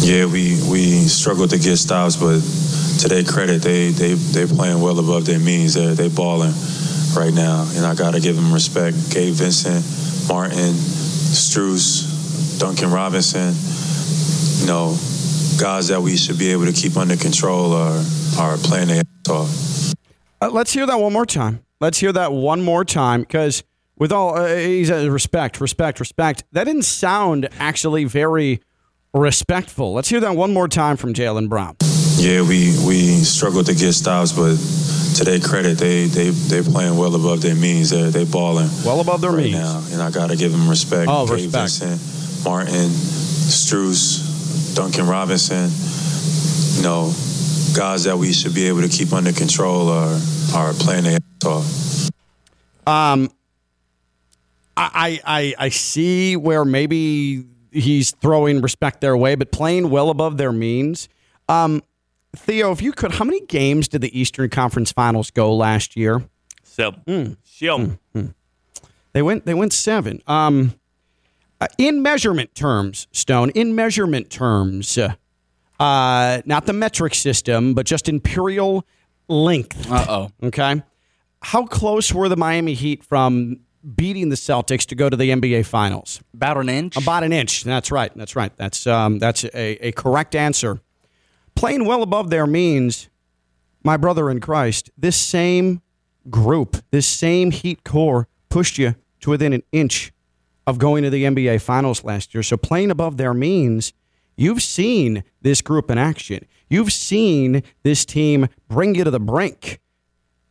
[0.00, 2.40] Yeah, we we struggled to get stops, but
[3.02, 5.74] to their credit, they they they playing well above their means.
[5.74, 6.54] They they balling
[7.14, 8.96] right now, and I gotta give them respect.
[9.12, 9.84] Gabe Vincent,
[10.28, 13.54] Martin, Strus, Duncan Robinson.
[14.60, 14.96] You know,
[15.60, 18.02] guys that we should be able to keep under control are
[18.38, 19.94] are playing their ass off.
[20.40, 21.64] Uh, let's hear that one more time.
[21.80, 23.62] Let's hear that one more time because
[23.96, 26.44] with all uh, he's uh, respect, respect, respect.
[26.52, 28.60] That didn't sound actually very
[29.14, 29.92] respectful.
[29.94, 31.76] Let's hear that one more time from Jaylen Brown.
[32.16, 34.56] Yeah, we we struggled to get stops, but
[35.18, 37.90] to their credit, they they they playing well above their means.
[37.90, 41.08] They they balling well above their right means now, and I gotta give them respect.
[41.08, 41.78] Oh, respect.
[41.78, 44.27] Vincent, Martin, Strus,
[44.78, 45.68] Duncan Robinson.
[46.76, 47.12] You know,
[47.74, 50.20] guys that we should be able to keep under control are
[50.54, 52.10] are playing their ass off.
[52.86, 53.28] Um,
[54.76, 60.36] I, I I see where maybe he's throwing respect their way, but playing well above
[60.36, 61.08] their means.
[61.48, 61.82] Um,
[62.36, 66.22] Theo, if you could, how many games did the Eastern Conference Finals go last year?
[66.62, 67.36] Seven.
[67.42, 67.98] Seven.
[69.12, 69.44] They went.
[69.44, 70.22] They went seven.
[70.28, 70.77] Um,
[71.60, 73.50] uh, in measurement terms, Stone.
[73.50, 75.14] In measurement terms, uh,
[75.80, 78.86] uh, not the metric system, but just imperial
[79.28, 79.90] length.
[79.90, 80.46] Uh oh.
[80.46, 80.82] Okay.
[81.42, 83.60] How close were the Miami Heat from
[83.94, 86.20] beating the Celtics to go to the NBA Finals?
[86.34, 86.96] About an inch.
[86.96, 87.62] About an inch.
[87.64, 88.12] That's right.
[88.16, 88.52] That's right.
[88.56, 90.80] That's um, that's a, a correct answer.
[91.54, 93.08] Playing well above their means,
[93.84, 94.90] my brother in Christ.
[94.96, 95.82] This same
[96.30, 100.12] group, this same Heat core, pushed you to within an inch
[100.68, 102.42] of going to the NBA Finals last year.
[102.42, 103.92] So playing above their means,
[104.36, 106.46] you've seen this group in action.
[106.68, 109.80] You've seen this team bring you to the brink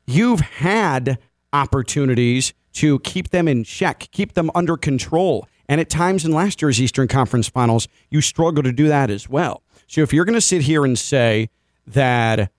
[0.07, 1.19] you've had
[1.53, 5.47] opportunities to keep them in check, keep them under control.
[5.69, 9.29] And at times in last year's Eastern Conference Finals, you struggle to do that as
[9.29, 9.61] well.
[9.87, 11.49] So if you're going to sit here and say
[11.85, 12.51] that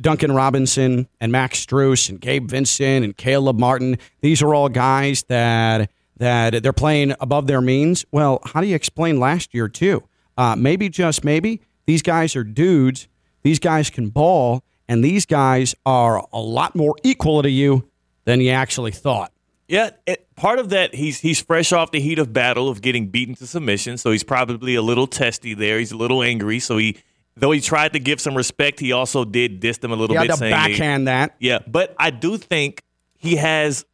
[0.00, 5.22] Duncan Robinson and Max Strus and Gabe Vincent and Caleb Martin, these are all guys
[5.24, 8.04] that that they're playing above their means.
[8.12, 10.02] Well, how do you explain last year too?
[10.36, 13.08] Uh, maybe just maybe these guys are dudes.
[13.42, 17.88] These guys can ball, and these guys are a lot more equal to you
[18.24, 19.32] than you actually thought.
[19.68, 23.08] Yeah, it, part of that he's he's fresh off the heat of battle of getting
[23.08, 25.78] beaten to submission, so he's probably a little testy there.
[25.78, 26.96] He's a little angry, so he
[27.36, 30.18] though he tried to give some respect, he also did diss them a little He
[30.18, 30.32] had bit.
[30.32, 31.34] to saying they- backhand that.
[31.38, 32.82] Yeah, but I do think
[33.16, 33.84] he has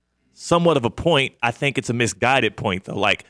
[0.41, 1.35] somewhat of a point.
[1.43, 2.99] I think it's a misguided point though.
[2.99, 3.25] Like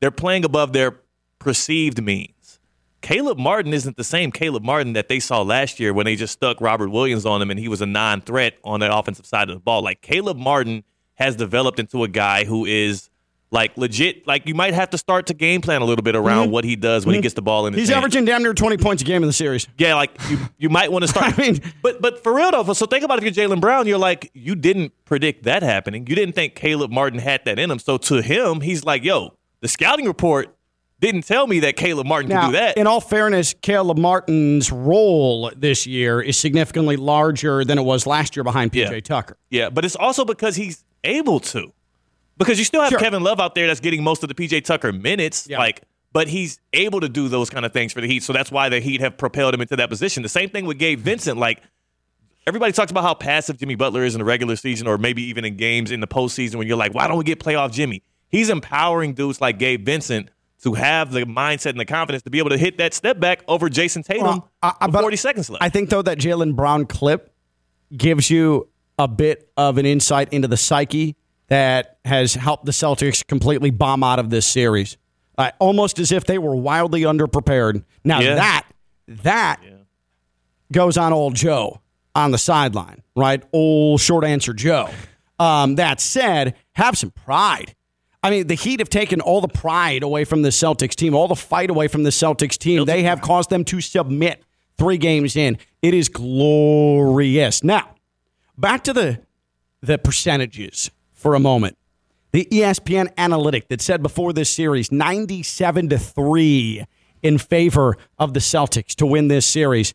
[0.00, 1.00] they're playing above their
[1.38, 2.60] perceived means.
[3.00, 6.34] Caleb Martin isn't the same Caleb Martin that they saw last year when they just
[6.34, 9.56] stuck Robert Williams on him and he was a non-threat on the offensive side of
[9.56, 9.82] the ball.
[9.82, 13.10] Like Caleb Martin has developed into a guy who is
[13.52, 14.26] like legit.
[14.26, 16.52] Like you might have to start to game plan a little bit around mm-hmm.
[16.52, 17.22] what he does when he mm-hmm.
[17.22, 17.98] gets the ball in his He's hand.
[17.98, 19.68] averaging damn near 20 points a game in the series.
[19.78, 21.38] Yeah, like you, you might want to start.
[21.38, 23.98] I mean, but but for real though, so think about if you're Jaylen Brown, you're
[23.98, 26.06] like you didn't predict that happening.
[26.06, 27.78] You didn't think Caleb Martin had that in him.
[27.78, 30.56] So to him, he's like, yo, the scouting report
[30.98, 32.76] didn't tell me that Caleb Martin Now, could do that.
[32.76, 38.36] in all fairness, Caleb Martin's role this year is significantly larger than it was last
[38.36, 39.00] year behind PJ Yeah.
[39.00, 39.36] Tucker.
[39.50, 41.72] yeah, but it's also because he's able to.
[42.38, 42.98] Because you still have Sure.
[42.98, 45.46] Kevin Love out there that's getting most of the PJ Tucker minutes.
[45.48, 45.58] Yeah.
[45.58, 48.22] Like, but he's able to do those kind of things for the Heat.
[48.22, 50.22] So that's why the Heat have propelled him into that position.
[50.22, 51.38] The same thing with Gabe Vincent.
[51.38, 51.62] Like,
[52.46, 55.44] everybody talks about how passive Jimmy Butler is in the regular season or maybe even
[55.44, 58.02] in games in the postseason when you're like, why don't we get playoff Jimmy?
[58.28, 60.30] He's empowering dudes like Gabe Vincent
[60.64, 63.42] to have the mindset and the confidence to be able to hit that step back
[63.48, 65.62] over Jayson Tatum Well, I- I- with 40 seconds left.
[65.62, 67.32] I think, though, that Jaylen Brown clip
[67.96, 68.68] gives you
[68.98, 71.16] a bit of an insight into the psyche
[71.52, 74.96] that has helped the Celtics completely bomb out of this series.
[75.36, 77.84] Uh, almost as if they were wildly underprepared.
[78.04, 78.36] Now, Yeah.
[78.36, 78.66] that,
[79.08, 79.60] that
[80.72, 81.82] goes on old Joe
[82.14, 83.42] on the sideline, right?
[83.52, 84.88] Old short answer Joe.
[85.38, 87.74] Um, that said, have some pride.
[88.22, 91.28] I mean, the Heat have taken all the pride away from the Celtics team, all
[91.28, 92.86] the fight away from the Celtics team.
[92.86, 94.42] They have caused them to submit
[94.78, 95.58] three games in.
[95.82, 97.62] It is glorious.
[97.62, 97.94] Now,
[98.56, 99.20] back to the
[99.82, 100.90] the percentages
[101.22, 101.78] for a moment.
[102.32, 106.84] The ESPN analytic that said before this series 97 to 3
[107.22, 109.94] in favor of the Celtics to win this series.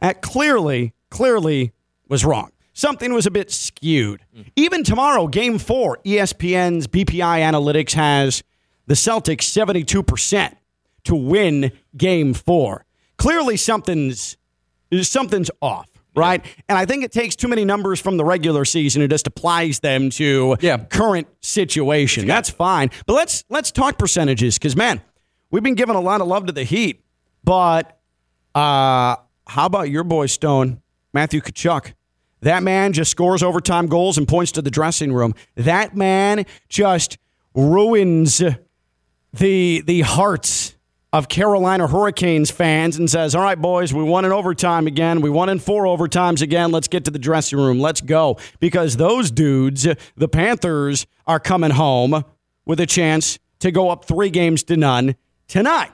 [0.00, 1.72] That clearly, clearly
[2.08, 2.50] was wrong.
[2.72, 4.20] Something was a bit skewed.
[4.36, 4.50] Mm.
[4.56, 8.42] Even tomorrow, game four, ESPN's BPI Analytics has
[8.86, 10.54] the Celtics 72%
[11.04, 12.84] to win game four.
[13.16, 14.36] Clearly, something's,
[15.02, 16.44] something's off, right?
[16.68, 19.80] And I think it takes too many numbers from the regular season and just applies
[19.80, 20.78] them to Yeah.
[20.78, 22.26] current situation.
[22.26, 22.90] That's fine.
[23.06, 25.00] But let's let's talk percentages because man,
[25.50, 27.02] we've been giving a lot of love to the Heat,
[27.44, 27.98] but
[28.54, 30.80] uh, how about your boy Stone,
[31.12, 31.92] Matthew Tkachuk?
[32.42, 35.34] That man just scores overtime goals and points to the dressing room.
[35.56, 37.18] That man just
[37.54, 38.42] ruins
[39.32, 40.75] the the hearts
[41.12, 45.20] of Carolina Hurricanes fans and says, All right, boys, we won in overtime again.
[45.20, 46.72] We won in four overtimes again.
[46.72, 47.80] Let's get to the dressing room.
[47.80, 48.38] Let's go.
[48.60, 52.24] Because those dudes, the Panthers, are coming home
[52.64, 55.16] with a chance to go up three games to none
[55.48, 55.92] tonight.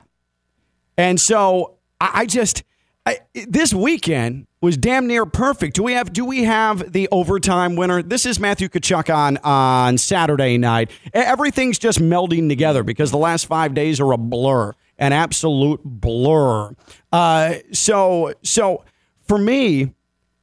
[0.96, 2.64] And so I, just
[3.06, 5.74] I, this weekend was damn near perfect.
[5.74, 8.02] Do we have do we have the overtime winner?
[8.02, 10.90] This is Matthew Tkachuk on on Saturday night.
[11.12, 16.74] Everything's just melding together because the last five days are a blur, an absolute blur.
[17.10, 18.84] Uh, so so
[19.26, 19.94] for me,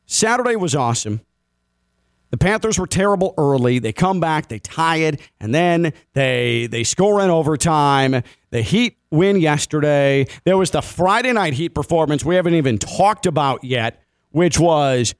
[0.05, 1.21] Saturday was awesome.
[2.31, 3.79] The Panthers were terrible early.
[3.79, 8.21] They come back, they tie it, and then they they score in overtime.
[8.51, 10.27] The Heat win yesterday.
[10.43, 15.15] There was the Friday night Heat performance we haven't even talked about yet, which was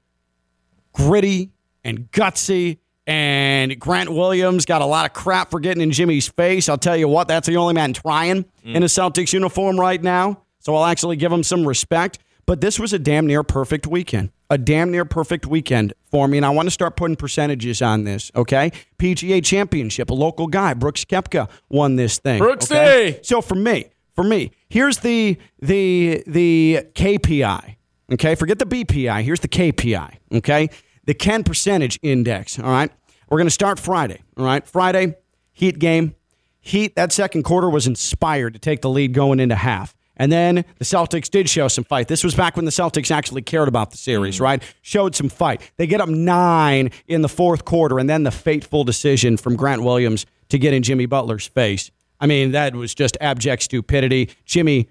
[0.94, 1.52] gritty
[1.84, 2.78] and gutsy.
[3.10, 6.70] And Grant Williams got a lot of crap for getting in Jimmy's face.
[6.70, 8.76] I'll tell you what, that's the only man trying mm.
[8.76, 10.44] in a Celtics uniform right now.
[10.60, 12.20] So I'll actually give him some respect.
[12.46, 14.30] But this was a damn near perfect weekend.
[14.52, 16.38] A damn near perfect weekend for me.
[16.38, 18.72] And I want to start putting percentages on this, okay?
[19.00, 22.40] PGA Championship, a local guy, Brooks Koepka, won this thing.
[22.40, 22.76] Brooksy!
[22.76, 23.20] Okay?
[23.24, 27.76] So for me, for me, here's the the the KPI.
[28.12, 29.24] Okay, forget the BPI.
[29.24, 30.18] Here's the KPI.
[30.34, 30.70] Okay,
[31.06, 32.60] the Ken percentage index.
[32.60, 32.92] All right,
[33.30, 34.22] we're going to start Friday.
[34.38, 35.16] All right, Friday
[35.60, 36.16] Heat game.
[36.62, 39.94] Heat that second quarter was inspired to take the lead going into half.
[40.16, 42.08] And then the Celtics did show some fight.
[42.08, 44.44] This was back when the Celtics actually cared about the series, mm-hmm.
[44.46, 44.76] right?
[44.82, 45.70] Showed some fight.
[45.76, 49.84] They get up nine in the fourth quarter, and then the fateful decision from Grant
[49.84, 51.92] Williams to get in Jimmy Butler's face.
[52.22, 54.30] I mean, that was just abject stupidity.
[54.46, 54.88] Jimmy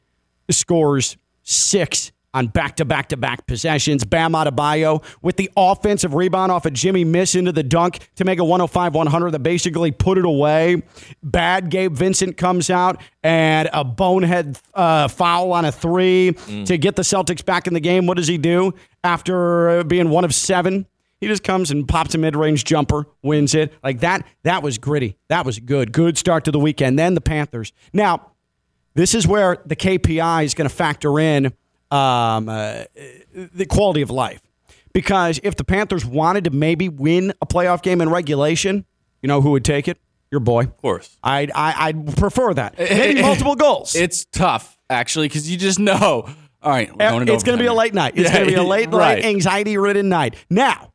[0.51, 4.05] scores six on back to back to back possessions.
[4.05, 8.39] Bam Adebayo with the offensive rebound off a Jimmy miss into the dunk to make
[8.39, 10.83] a 105 100 that basically put it away.
[11.23, 16.65] Bad Gabe Vincent comes out and a bonehead uh, foul on a three mm.
[16.67, 18.07] to get the Celtics back in the game.
[18.07, 18.73] What does he do
[19.03, 20.87] after being one of seven?
[21.21, 23.75] He just comes and pops a mid-range jumper, wins it.
[23.83, 25.17] Like that that was gritty.
[25.29, 25.93] That was good.
[25.93, 26.97] Good start to the weekend.
[26.97, 27.73] Then the Panthers.
[27.93, 28.31] Now,
[28.95, 31.53] this is where the KPI is going to factor in
[31.91, 32.85] um, uh,
[33.35, 34.41] the quality of life.
[34.93, 38.85] Because if the Panthers wanted to maybe win a playoff game in regulation,
[39.23, 39.99] you know who would take it?
[40.31, 40.65] Your boy.
[40.65, 41.17] Of course.
[41.23, 42.79] I'd, I, would prefer that.
[42.79, 43.95] Maybe multiple goals.
[43.95, 46.29] It's tough, actually, because you just know.
[46.61, 48.15] All right, going it's going to be a late night.
[48.17, 49.17] It's yeah, going to be a late, right.
[49.17, 50.35] late, anxiety-ridden night.
[50.51, 50.93] Now,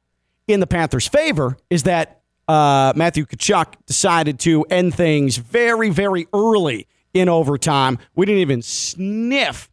[0.48, 6.28] in the Panthers' favor is that uh, Matthew Tkachuk decided to end things very, very
[6.34, 7.98] early in overtime.
[8.16, 9.70] We didn't even sniff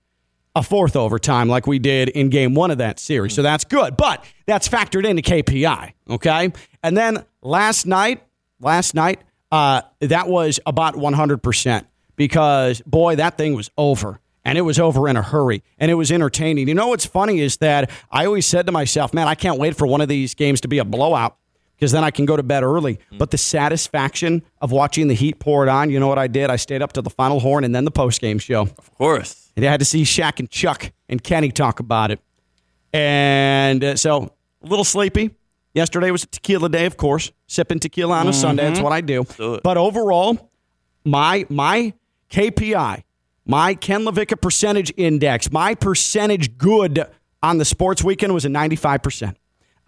[0.55, 3.35] a fourth overtime like we did in game one of that series.
[3.35, 3.97] So that's good.
[3.97, 5.93] But that's factored into KPI.
[6.09, 6.53] Okay.
[6.83, 8.23] And then last night,
[8.61, 9.21] last night,
[9.53, 11.85] uh, that was about 100%
[12.17, 14.21] because, boy, that thing was over.
[14.45, 15.63] And it was over in a hurry.
[15.79, 16.67] And it was entertaining.
[16.67, 19.77] You know what's funny is that I always said to myself, man, I can't wait
[19.77, 21.37] for one of these games to be a blowout
[21.77, 22.99] because then I can go to bed early.
[23.13, 23.19] Mm.
[23.19, 26.51] But the satisfaction of watching the Heat pour it on, you know what I did?
[26.51, 28.63] I stayed up to the final horn and then the post game show.
[28.63, 29.40] Of course.
[29.57, 32.21] And I had to see Shaq and Chuck and Kenny talk about it.
[32.93, 34.33] And uh, so
[34.63, 35.31] a little sleepy.
[35.75, 37.31] Yesterday was a tequila day, of course.
[37.47, 38.41] Sipping tequila on a mm-hmm.
[38.41, 38.65] Sunday.
[38.65, 39.25] That's what I do.
[39.63, 40.51] but overall,
[41.05, 41.93] my my
[42.31, 43.05] KPI,
[43.47, 47.07] my Ken LaVicka percentage index, my percentage good
[47.43, 49.35] on the sports weekend was a 95%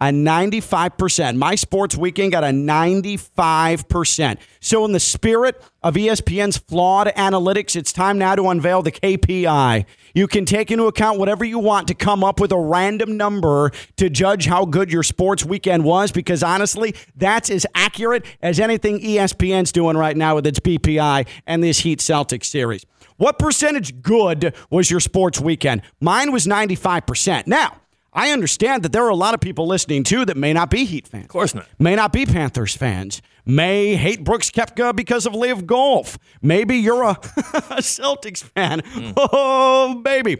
[0.09, 1.37] a 95%.
[1.37, 4.37] My sports weekend got a 95%.
[4.59, 9.85] So, in the spirit of ESPN's flawed analytics, it's time now to unveil the KPI.
[10.13, 13.71] You can take into account whatever you want to come up with a random number
[13.97, 18.99] to judge how good your sports weekend was, because honestly, that's as accurate as anything
[18.99, 22.85] ESPN's doing right now with its BPI and this Heat Celtics series.
[23.17, 25.81] What percentage good was your sports weekend?
[26.01, 27.47] Mine was 95%.
[27.47, 27.77] Now,
[28.13, 30.85] I understand that there are a lot of people listening too that may not be
[30.85, 31.25] Heat fans.
[31.25, 31.67] Of course not.
[31.79, 33.21] May not be Panthers fans.
[33.45, 36.17] May hate Brooks Koepka because of LIV Golf.
[36.41, 37.13] Maybe you're a, a
[37.81, 38.81] Celtics fan.
[38.81, 39.13] Mm.
[39.17, 40.37] Oh, baby.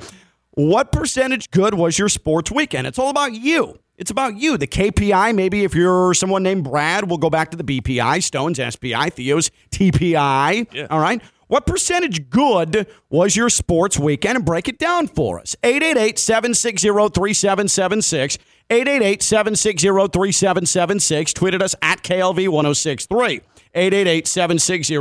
[0.51, 2.85] What percentage good was your sports weekend?
[2.85, 3.79] It's all about you.
[3.97, 4.57] It's about you.
[4.57, 8.59] The KPI, maybe if you're someone named Brad, we'll go back to the BPI, Stones,
[8.59, 10.67] SPI, Theo's TPI.
[10.73, 10.87] Yeah.
[10.89, 11.21] All right.
[11.53, 14.37] What percentage good was your sports weekend?
[14.37, 15.55] And break it down for us.
[15.63, 18.39] 888 760 3776.
[18.71, 21.33] 888 760 3776.
[21.33, 23.41] Tweeted us at KLV 1063.
[23.75, 24.95] 888 760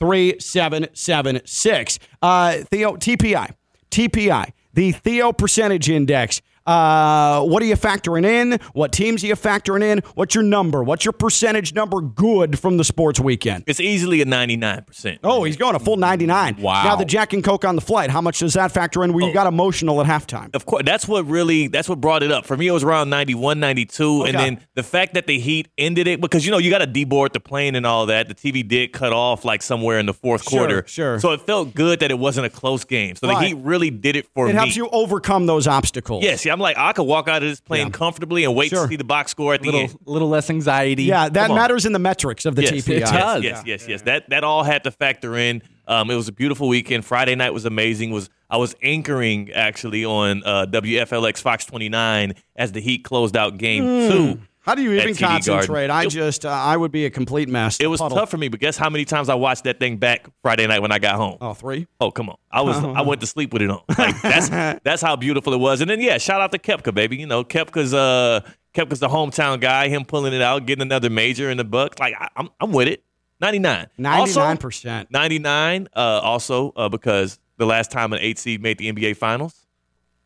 [0.00, 1.98] 3776.
[2.20, 3.54] Uh, Theo, TPI.
[3.92, 4.50] TPI.
[4.74, 6.42] The Theo Percentage Index.
[6.66, 8.58] Uh, what are you factoring in?
[8.72, 9.98] What teams are you factoring in?
[10.14, 10.82] What's your number?
[10.82, 13.64] What's your percentage number good from the sports weekend?
[13.66, 15.18] It's easily a 99%.
[15.24, 16.56] Oh, he's going a full 99.
[16.60, 16.84] Wow.
[16.84, 19.26] Now the Jack and Coke on the flight, how much does that factor in where
[19.26, 20.54] you got emotional at halftime?
[20.54, 22.46] Of course, that's what really that's what brought it up.
[22.46, 24.24] For me, it was around 91, 92.
[24.24, 26.86] And then the fact that the Heat ended it because you know you got to
[26.86, 28.28] deboard the plane and all that.
[28.28, 30.84] The TV did cut off like somewhere in the fourth Sure, quarter.
[30.86, 31.18] sure.
[31.20, 33.16] So it felt good that it wasn't a close game.
[33.16, 33.48] So the Right.
[33.48, 34.52] Heat really did it for It me.
[34.52, 36.22] It helps you overcome those obstacles.
[36.22, 37.90] Yes, yeah, I'm like I could walk out of this plane Yeah.
[37.92, 38.84] comfortably and wait Sure.
[38.84, 39.98] to see the box score at the little end.
[40.04, 41.04] little less anxiety.
[41.04, 43.00] Yeah, that matters in the metrics of the yes, TPI.
[43.00, 44.02] Yes, yes, yes, yes.
[44.02, 45.62] That that all had to factor in.
[45.88, 47.04] Um, it was a beautiful weekend.
[47.04, 48.12] Friday night was amazing.
[48.12, 53.58] Was I was anchoring actually on uh, WFLX Fox 29 as the Heat closed out
[53.58, 54.40] Game Two.
[54.62, 55.42] How do you even TD Garden.
[55.42, 55.90] concentrate?
[55.90, 57.80] I just, uh, I would be a complete mess.
[57.80, 58.16] It was Puddle.
[58.16, 60.80] tough for me, but guess how many times I watched that thing back Friday night
[60.80, 61.38] when I got home?
[61.40, 61.88] Oh, three?
[62.00, 62.36] Oh, come on.
[62.50, 63.80] I was I went to sleep with it on.
[63.98, 64.48] Like that's
[64.84, 65.80] that's how beautiful it was.
[65.80, 67.16] And then yeah, shout out to Koepka, baby.
[67.16, 68.40] You know, Koepka's uh
[68.74, 71.98] Koepka's the hometown guy, him pulling it out, getting another major in the Bucks.
[71.98, 73.04] Like I, I'm I'm with it.
[73.40, 73.88] 99.
[73.98, 75.06] 99%.
[75.10, 79.66] 99 uh also uh, because the last time an 8 seed made the NBA finals.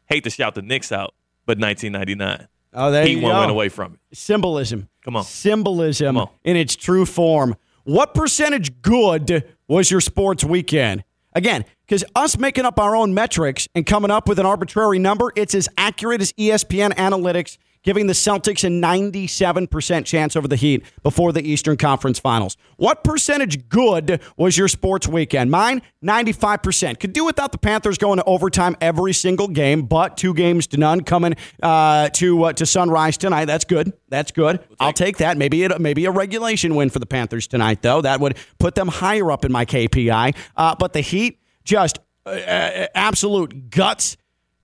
[0.07, 1.15] Hate to shout the Knicks out,
[1.47, 2.49] but 1999.
[2.73, 3.39] Oh, there you one go.
[3.41, 4.17] went away from it.
[4.17, 4.89] Symbolism.
[5.05, 5.25] Come on.
[5.25, 6.29] Symbolism Come on.
[6.45, 7.57] in its true form.
[7.85, 11.05] What percentage good was your sports weekend?
[11.33, 15.33] Again, because us making up our own metrics and coming up with an arbitrary number,
[15.37, 20.85] it's as accurate as ESPN analytics giving the Celtics a 97% chance over the Heat
[21.05, 22.57] before the Eastern Conference Finals.
[22.77, 25.53] What percentage good was your sports weekend?
[25.53, 26.99] Mine, 95%.
[26.99, 30.77] Could do without the Panthers going to overtime every single game, but two games to
[30.77, 33.45] none coming uh, to uh, to Sunrise tonight.
[33.45, 33.93] That's good.
[34.09, 34.65] That's good.
[34.81, 35.37] I'll take that.
[35.37, 38.01] Maybe it, maybe a regulation win for the Panthers tonight, though.
[38.03, 40.35] That would put them higher up in my KPI.
[40.57, 44.17] Uh, but the Heat, just uh, uh, absolute guts.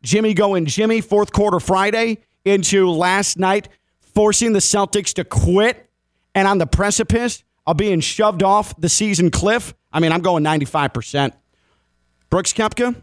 [0.03, 3.69] Jimmy going Jimmy, fourth quarter Friday into last night,
[4.01, 5.89] forcing the Celtics to quit
[6.35, 9.75] and on the precipice of being shoved off the season cliff.
[9.93, 11.33] I mean, I'm going 95%.
[12.31, 12.97] Brooks Koepka,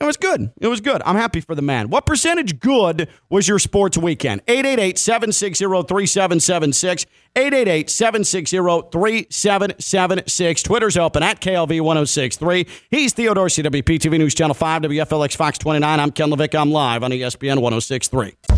[0.00, 0.50] it was good.
[0.60, 1.00] It was good.
[1.06, 1.88] I'm happy for the man.
[1.88, 4.42] What percentage good was your sports weekend?
[4.48, 7.06] 888 760 3776.
[7.36, 8.56] 888 760
[8.90, 10.62] 3776.
[10.64, 12.66] Twitter's open at KLV 1063.
[12.90, 16.00] He's Theo Dorsey WPTV News Channel 5, WFLX Fox 29.
[16.00, 16.60] I'm Ken LaVicka.
[16.60, 18.53] I'm live on ESPN 1063.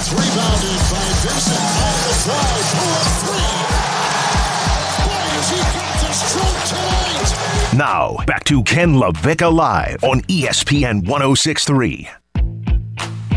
[0.00, 2.48] It's rebounded by Vincent on the fly.
[2.72, 3.52] Pull up three.
[5.04, 7.76] Boy, has he got the stroke tonight.
[7.76, 12.08] Now, back to Ken LaVicka Live on ESPN 1063.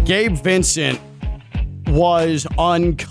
[0.06, 1.02] Gabe Vincent
[1.88, 3.02] was unconscious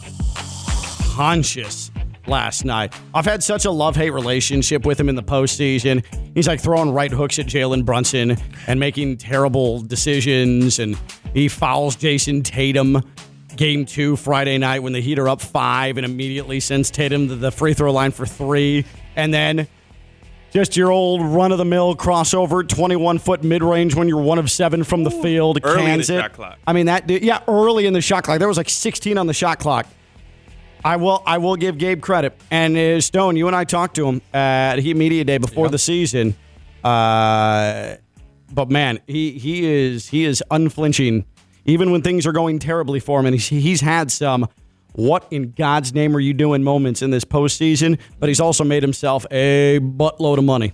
[2.27, 2.95] last night.
[3.13, 6.03] I've had such a love hate relationship with him in the postseason.
[6.35, 10.97] He's like throwing right hooks at Jalen Brunson and making terrible decisions, and
[11.35, 13.03] he fouls Jayson Tatum.
[13.63, 17.37] Game two Friday night when the Heat are up five and immediately sends Tatum to
[17.37, 19.69] the free throw line for three, and then
[20.51, 24.41] just your old run of the mill crossover, 21 foot mid range when you're one
[24.41, 25.61] of seven from the field.
[25.63, 26.59] Early in the shot clock.
[26.67, 28.41] I mean that, yeah, early in the shot clock.
[28.41, 29.87] There was like 16 on the shot clock.
[30.85, 32.37] I will, I will give Gabe credit.
[32.51, 35.79] And uh, Stone, you and I talked to him at Heat Media Day before the
[35.79, 36.35] season.
[36.83, 37.95] Uh,
[38.53, 41.25] but man, he he is he is unflinching,
[41.65, 43.27] even when things are going terribly for him.
[43.27, 44.49] And he's, he's had some
[44.95, 47.99] what in God's name are you doing moments in this postseason.
[48.19, 50.73] But he's also made himself a buttload of money.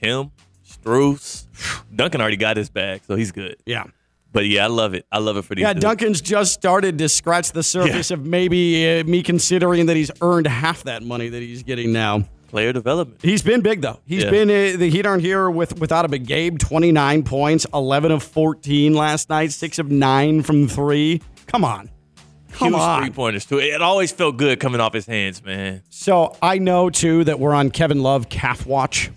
[0.00, 0.30] Him,
[0.66, 1.46] Strus,
[1.94, 3.56] Duncan already got his bag, so he's good.
[3.66, 3.84] Yeah.
[4.30, 5.06] But yeah, I love it.
[5.10, 5.62] I love it for these.
[5.62, 5.82] Yeah, dudes.
[5.82, 10.46] Duncan's just started to scratch the surface of maybe uh, me considering that he's earned
[10.46, 12.24] half that money that he's getting now.
[12.48, 13.20] Player development.
[13.22, 14.00] He's been big though.
[14.06, 14.30] He's Yeah.
[14.30, 16.58] been uh, the Heat aren't here with without a big Gabe.
[16.58, 21.20] Twenty nine points, eleven of fourteen last night, six of nine from three.
[21.46, 21.90] Come on,
[22.52, 23.02] come Huge on.
[23.02, 23.58] three pointers too.
[23.60, 25.82] It always felt good coming off his hands, man.
[25.90, 29.10] So I know too that we're on Kevin Love calf watch.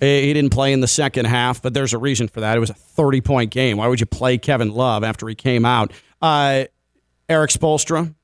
[0.00, 2.56] He didn't play in the second half, but there's a reason for that.
[2.56, 3.76] It was a 30 point game.
[3.78, 5.92] Why would you play Kevin Love after he came out?
[6.22, 6.64] Uh,
[7.28, 8.14] Erik Spoelstra,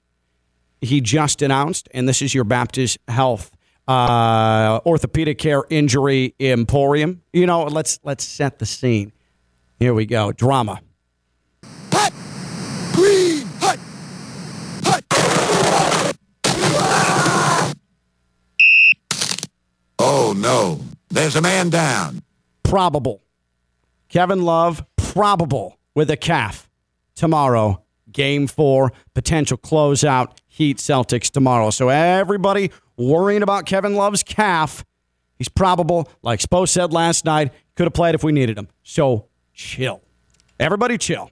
[0.81, 3.51] he just announced, and this is your Baptist Health
[3.89, 7.23] uh, orthopedic care injury emporium.
[7.33, 9.13] You know, let's let's set the scene.
[9.79, 10.33] Here we go.
[10.33, 10.81] Drama.
[12.93, 13.47] Green.
[13.61, 13.79] Hut.
[19.99, 20.81] Oh, no.
[21.11, 22.23] There's a man down.
[22.75, 23.23] probable.
[24.09, 26.69] Kevin Love, probable with a calf
[27.15, 27.81] tomorrow.
[28.11, 30.37] Game four, potential closeout.
[30.49, 31.71] Heat Celtics tomorrow.
[31.71, 34.85] So everybody worrying about Kevin Love's calf.
[35.37, 38.69] He's probable, like Spo said last night, could have played if we needed him.
[38.83, 40.01] So chill.
[40.61, 41.31] Everybody chill.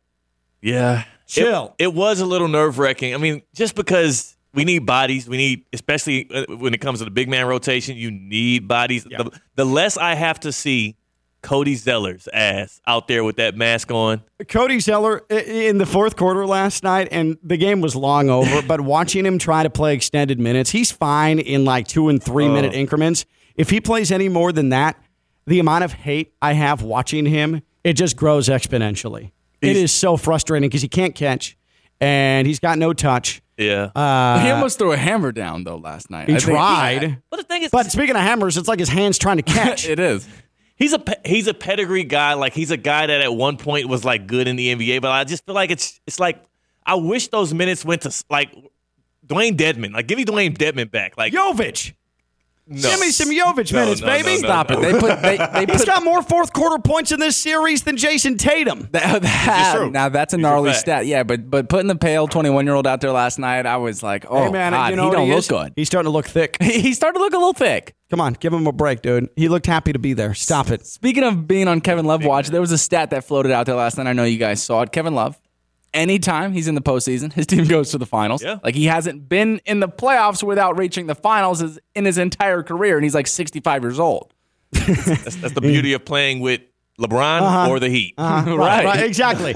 [0.60, 1.04] Yeah.
[1.26, 1.74] Chill.
[1.78, 3.14] It, it was a little nerve wracking.
[3.14, 7.04] I mean, just because we need bodies, we need, especially uh, when it comes to
[7.04, 9.04] the big man rotation, you need bodies.
[9.04, 10.96] The, the less I have to see
[11.42, 14.22] Cody Zeller's ass out there with that mask on.
[14.48, 18.80] Cody Zeller in the fourth quarter last night, and the game was long over, but
[18.80, 22.52] watching him try to play extended minutes, he's fine in like two and three Oh.
[22.52, 23.24] minute increments.
[23.56, 24.96] If he plays any more than that,
[25.46, 29.32] the amount of hate I have watching him, it just grows exponentially.
[29.60, 31.56] it is so frustrating because he can't catch
[32.00, 33.42] and he's got no touch.
[33.56, 33.90] Yeah.
[33.94, 36.28] Uh, he almost threw a hammer down though last night.
[36.28, 37.22] He I think- tried.
[37.30, 39.86] But the thing is, But speaking of hammers, it's like his hands trying to catch.
[39.88, 40.26] it is.
[40.76, 42.34] He's a he's a pedigree guy.
[42.34, 45.00] Like he's a guy that at one point was like good in the NBA.
[45.00, 46.42] But I just feel like it's it's like
[46.84, 48.52] I wish those minutes went to like
[49.26, 49.92] Dewayne Dedmon.
[49.92, 51.16] Like give me Dewayne Dedmon back.
[51.16, 51.94] Like Jovic.
[52.64, 52.80] No.
[52.80, 54.28] Give me some Jovic No, minutes, no, baby.
[54.28, 54.78] no, no, Stop no.
[54.78, 54.82] it.
[54.92, 57.96] They put they, they He's put got more fourth quarter points in this series than
[57.96, 58.88] Jayson Tatum.
[58.92, 59.90] That, that- true.
[59.90, 60.80] now that's a These gnarly facts.
[60.80, 61.06] stat.
[61.06, 63.78] Yeah, but but putting the pale twenty one year old out there last night, I
[63.78, 65.48] was like, oh hey man, God, you know he don't he look is?
[65.48, 65.72] good.
[65.74, 66.56] He's starting to look thick.
[66.62, 67.96] he started to look a little thick.
[68.10, 69.28] Come on, give him a break, dude.
[69.34, 70.32] He looked happy to be there.
[70.34, 70.86] Stop it.
[70.86, 73.74] Speaking of being on Kevin Love watch, there was a stat that floated out there
[73.74, 74.06] last night.
[74.06, 74.92] I know you guys saw it.
[74.92, 75.36] Kevin Love,
[75.94, 78.42] anytime he's in the postseason, his team goes to the finals.
[78.42, 78.58] Yeah.
[78.62, 82.96] Like he hasn't been in the playoffs without reaching the finals in his entire career,
[82.96, 84.32] and he's like sixty five years old.
[84.72, 86.62] That's, that's the beauty of playing with
[86.98, 88.14] LeBron or the Heat.
[88.16, 88.56] Uh-huh.
[88.56, 89.52] right, right, exactly.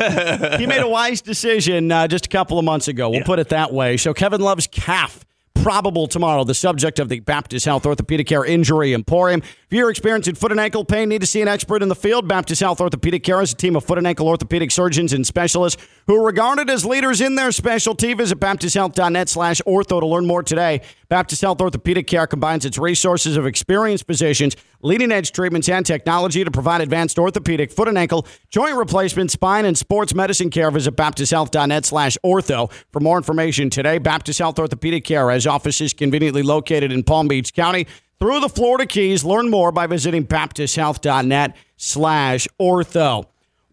[0.58, 3.10] he made a wise decision uh, just a couple of months ago.
[3.10, 3.96] We'll put it that way.
[3.96, 5.24] So Kevin Love's calf
[5.62, 6.44] probable tomorrow.
[6.44, 9.42] The subject of the Baptist Health Orthopedic Care Injury Emporium.
[9.42, 12.28] If you're experiencing foot and ankle pain, need to see an expert in the field.
[12.28, 15.82] Baptist Health Orthopedic Care is a team of foot and ankle orthopedic surgeons and specialists
[16.06, 18.14] who are regarded as leaders in their specialty.
[18.14, 20.82] Visit baptisthealth.net slash ortho to learn more today.
[21.08, 26.44] Baptist Health Orthopedic Care combines its resources of experienced physicians, leading edge treatments, and technology
[26.44, 30.70] to provide advanced orthopedic, foot and ankle, joint replacement, spine, and sports medicine care.
[30.70, 33.98] Visit baptisthealth.net slash ortho for more information today.
[33.98, 37.86] Baptist Health Orthopedic Care has offices conveniently located in Palm Beach County
[38.18, 39.24] through the Florida Keys.
[39.24, 43.26] Learn more by visiting baptisthealth.net slash ortho.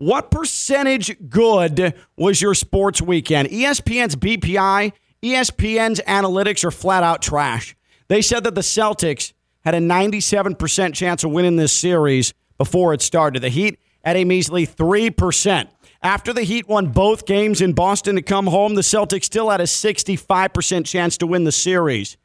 [0.03, 3.47] What percentage good was your sports weekend?
[3.47, 4.91] ESPN's BPI,
[5.23, 7.73] ESPN's analytics are flat out trash.
[8.09, 9.31] They said that the Celtics
[9.61, 13.43] had a 97% chance of winning this series before it started.
[13.43, 15.69] The Heat at a measly 3%.
[16.01, 19.61] After the Heat won both games in Boston to come home, the Celtics still had
[19.61, 22.17] a 65% chance to win the series.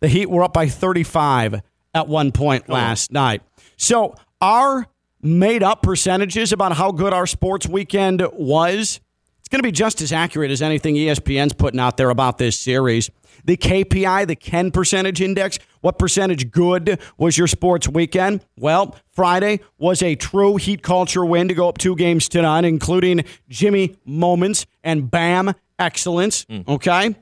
[0.00, 1.60] The Heat were up by 35
[1.92, 2.72] at one point oh.
[2.72, 3.42] last night.
[3.76, 4.86] So, our
[5.22, 9.00] made up percentages about how good our sports weekend was,
[9.40, 12.58] it's going to be just as accurate as anything ESPN's putting out there about this
[12.58, 13.10] series.
[13.44, 18.44] The KPI, the Ken percentage index, what percentage good was your sports weekend?
[18.58, 22.64] Well, Friday was a true heat culture win to go up two games to none,
[22.64, 26.44] including Jimmy moments and Bam excellence.
[26.68, 27.14] Okay.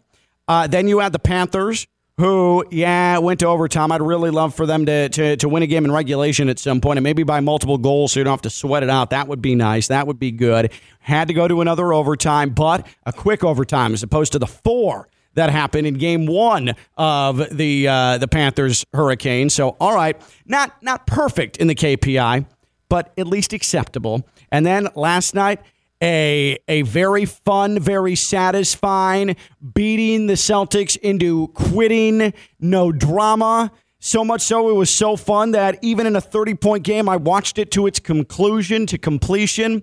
[0.49, 1.86] Uh, then you had the Panthers,
[2.18, 3.92] who, yeah, went to overtime.
[3.92, 6.80] I'd really love for them to, to, to win a game in regulation at some
[6.80, 9.10] point and maybe by multiple goals so you don't have to sweat it out.
[9.10, 9.88] That would be nice.
[9.88, 10.72] That would be good.
[11.00, 15.08] Had to go to another overtime, but a quick overtime as opposed to the four
[15.34, 19.50] that happened in game one of the uh, the Panthers Hurricane.
[19.50, 22.46] So, all right, not not perfect in the KPI,
[22.88, 24.26] but at least acceptable.
[24.50, 25.60] And then last night,
[26.03, 29.36] a a very fun, very satisfying
[29.74, 33.72] beating the Celtics into quitting, no drama.
[33.99, 37.16] So much so it was so fun that even in a 30 point game, I
[37.16, 39.82] watched it to its conclusion, to completion.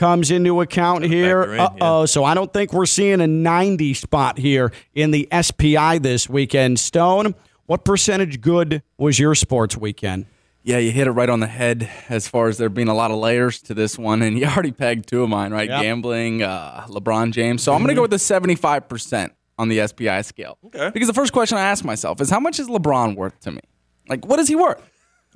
[0.00, 1.42] comes into account here.
[1.42, 2.06] Uh oh.
[2.06, 6.80] So I don't think we're seeing a 90 spot here in the SPI this weekend.
[6.80, 7.34] Stone,
[7.66, 10.24] what percentage good was your sports weekend?
[10.62, 13.10] Yeah, you hit it right on the head as far as there being a lot
[13.10, 15.68] of layers to this one, and you already pegged two of mine, right?
[15.68, 15.82] Yep.
[15.82, 17.62] Gambling, uh, LeBron James.
[17.62, 20.56] So I'm going to go with the 75% on the SPI scale.
[20.64, 20.90] Okay.
[20.92, 23.60] Because the first question I ask myself is how much is LeBron worth to me?
[24.08, 24.82] Like, what is he worth?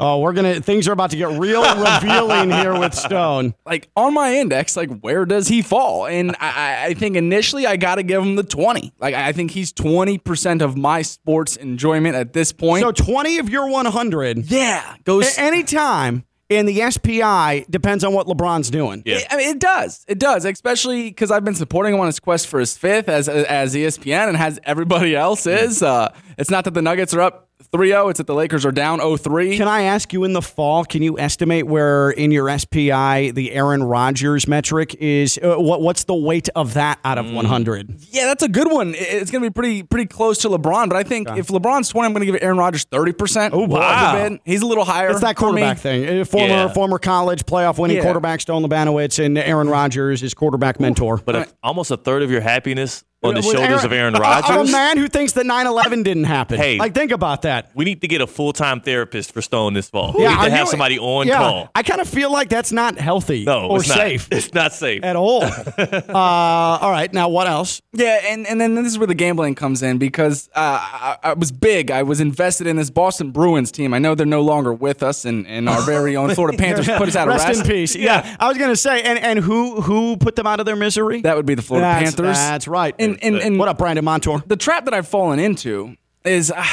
[0.00, 0.60] Oh, we're gonna.
[0.60, 1.62] Things are about to get real
[2.02, 3.54] revealing here with Stone.
[3.64, 6.06] Like on my index, like where does he fall?
[6.06, 8.92] And I, I- think initially I got to give him the 20.
[8.98, 12.82] Like I think he's 20% of my sports enjoyment at this point.
[12.82, 14.50] So twenty of your one hundred.
[14.50, 19.02] yeah, goes A- anytime And the SPI depends on what LeBron's doing.
[19.06, 19.20] Yeah.
[19.30, 20.04] I mean, it does.
[20.08, 23.28] It does, especially because I've been supporting him on his quest for his fifth as
[23.28, 25.82] as ESPN and has everybody else is.
[25.82, 28.98] Uh, it's not that the Nuggets are up 3-0, it's that the Lakers are down
[29.00, 29.56] 0-3.
[29.56, 30.84] Can I ask you in the fall?
[30.84, 35.38] Can you estimate where in your SPI the Aaron Rodgers metric is?
[35.42, 37.28] Uh, what what's the weight of that out Mm.
[37.28, 37.94] of one hundred?
[38.10, 38.94] yeah, that's a good one.
[38.96, 42.06] It's going to be pretty pretty close to LeBron, but I think if LeBron's 20,
[42.06, 43.50] I'm going to give Aaron Rodgers 30%.
[43.52, 44.36] Oh, wow.
[44.44, 45.10] He's a little higher.
[45.10, 46.20] It's that for quarterback thing.
[46.20, 46.68] Uh, Former Yeah.
[46.72, 48.02] former college playoff winning Yeah.
[48.02, 51.20] quarterback Stone Labanowitz and Aaron Rodgers is quarterback mentor.
[51.24, 54.50] But if almost a third of your happiness on the With shoulders of Aaron Rodgers.
[54.54, 56.58] Of a man who thinks that 9/11 didn't happen.
[56.58, 56.76] Hey.
[56.78, 57.70] like think about that.
[57.74, 60.12] We need to get a full time therapist for Stone this fall.
[60.12, 61.70] we need are to have somebody on yeah, call.
[61.74, 63.96] I kind of feel like that's not healthy No, or it's not.
[63.96, 65.02] safe It's not safe.
[65.02, 65.42] at all.
[65.78, 67.80] uh, all right, now what else?
[67.92, 71.32] Yeah, and, and then this is where the gambling comes in because uh, I, I
[71.34, 71.90] was big.
[71.90, 73.94] I was invested in this Boston Bruins team.
[73.94, 77.08] I know they're no longer with us, and, and our very own Florida Panthers put
[77.08, 77.60] us out of Rest rest.
[77.60, 77.96] in peace.
[77.96, 78.36] Yeah.
[78.38, 81.20] I was gonna say, and, and who who put them out of their misery?
[81.22, 82.36] That would be the Florida that's, Panthers.
[82.36, 82.94] That's right.
[82.98, 84.42] And, and, and what up, Brandon Montour?
[84.46, 86.64] the trap that I've fallen into is uh,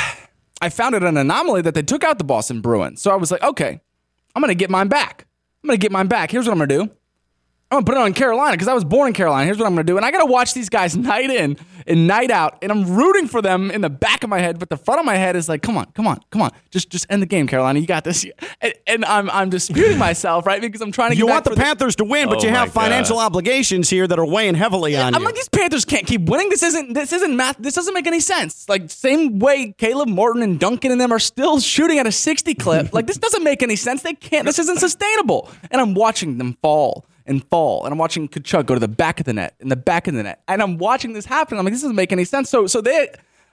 [0.62, 3.02] I found it an anomaly that they took out the Boston Bruins.
[3.02, 3.82] So I was like, okay,
[4.36, 5.26] I'm going to get mine back.
[5.64, 6.32] I'm going to get mine back.
[6.32, 6.92] Here's what I'm going to do.
[7.72, 9.45] I'm gonna put it on Carolina because I was born in Carolina.
[9.45, 11.55] Here's what I'm gonna do, and I gotta watch these guys night in
[11.88, 14.69] and night out, and I'm rooting for them in the back of my head, but
[14.69, 17.05] the front of my head is like, come on, come on, come on, just just
[17.09, 17.80] end the game, Carolina.
[17.80, 18.26] You got this.
[18.63, 20.61] And, and I'm I'm disputing myself, right?
[20.61, 21.15] Because I'm trying to.
[21.15, 23.28] Get You get want the for Panthers to win, but Oh you have financial God.
[23.28, 25.17] obligations here that are weighing heavily on you.
[25.17, 26.49] I'm like these Panthers can't keep winning.
[26.49, 27.57] This isn't this isn't math.
[27.57, 28.67] This doesn't make any sense.
[28.69, 32.53] Like same way Caleb Martin and Duncan and them are still shooting at a 60
[32.55, 32.93] clip.
[32.93, 34.03] like this doesn't make any sense.
[34.03, 34.45] They can't.
[34.45, 35.49] This isn't sustainable.
[35.72, 39.20] And I'm watching them fall and fall, and I'm watching Tkachuk go to the back
[39.20, 41.58] of the net in the back of the net, and I'm watching this happen.
[41.58, 42.50] I'm like, this doesn't make any sense.
[42.50, 43.10] So so they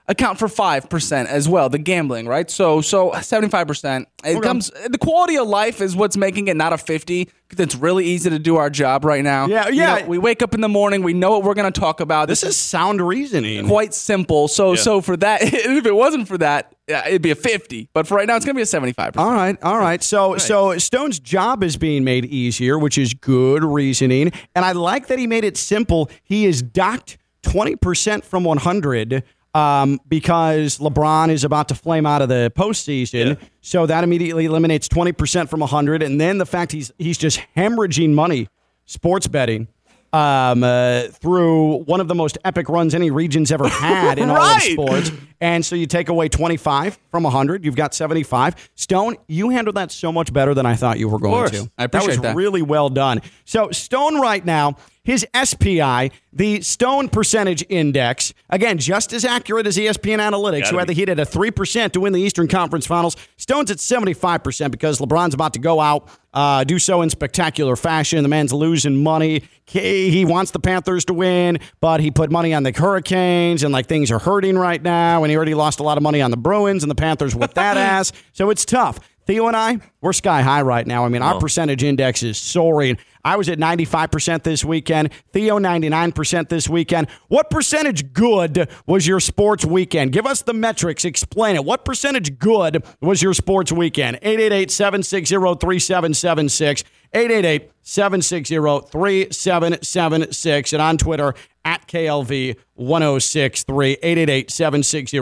[0.09, 1.69] account for five percent as well.
[1.69, 2.49] The gambling, right?
[2.51, 4.09] So so seventy five percent.
[4.25, 4.69] It comes.
[4.89, 7.29] The quality of life is what's making it not a fifty.
[7.47, 9.47] Because it's really easy to do our job right now.
[9.47, 9.99] Yeah, You yeah.
[10.01, 11.01] know, we wake up in the morning.
[11.01, 12.27] We know what we're going to talk about.
[12.27, 13.67] this is sound reasoning.
[13.67, 14.47] quite simple.
[14.47, 17.89] So so for that, if it wasn't for that, yeah, it'd be a fifty.
[17.93, 20.37] But for right now, it's going to be a 75 all right all right So
[20.37, 24.31] so Stone's job is being made easier, which is good reasoning.
[24.53, 26.09] And I like that he made it simple.
[26.23, 29.23] He is docked 20% from 100
[29.53, 33.39] um, because LeBron is about to flame out of the postseason.
[33.61, 36.03] So that immediately eliminates 20% from 100.
[36.03, 38.47] And then the fact he's he's just hemorrhaging money,
[38.85, 39.67] sports betting.
[40.11, 44.37] Um, uh, through one of the most epic runs any region's ever had in all
[44.41, 45.11] of sports.
[45.39, 48.71] And so you take away 25 from 100, you've got 75.
[48.73, 51.69] Stone, you handled that so much better than I thought you were going to.
[51.77, 52.17] I appreciate that.
[52.17, 52.35] was that.
[52.35, 53.21] really well done.
[53.45, 59.77] So Stone right now, his SPI, the Stone Percentage Index, again, just as accurate as
[59.77, 60.93] ESPN Analytics, Gotta who had the.
[60.93, 63.15] Heat at a 3% to win the Eastern Conference Finals.
[63.37, 68.21] Stone's at 75% because LeBron's about to go out, uh, do so in spectacular fashion.
[68.21, 69.43] The man's losing money.
[69.65, 73.71] He, he wants the Panthers to win, but he put money on the Hurricanes, and
[73.71, 75.23] like things are hurting right now.
[75.23, 77.55] And he already lost a lot of money on the Bruins, and the Panthers whipped
[77.55, 78.11] that ass.
[78.33, 78.99] So it's tough.
[79.29, 81.05] Theo and I, we're sky high right now.
[81.05, 82.97] I mean, our percentage index is soaring.
[83.23, 85.13] I was at 95% this weekend.
[85.33, 87.07] Theo, 99% this weekend.
[87.27, 90.13] What percentage good was your sports weekend?
[90.13, 91.05] Give us the metrics.
[91.05, 91.63] Explain it.
[91.63, 94.17] What percentage good was your sports weekend?
[94.23, 96.83] 888 760 3776.
[97.13, 98.55] 888 760
[98.89, 100.73] 3776.
[100.73, 103.91] And on Twitter, at KLV 1063.
[104.01, 105.19] 888 760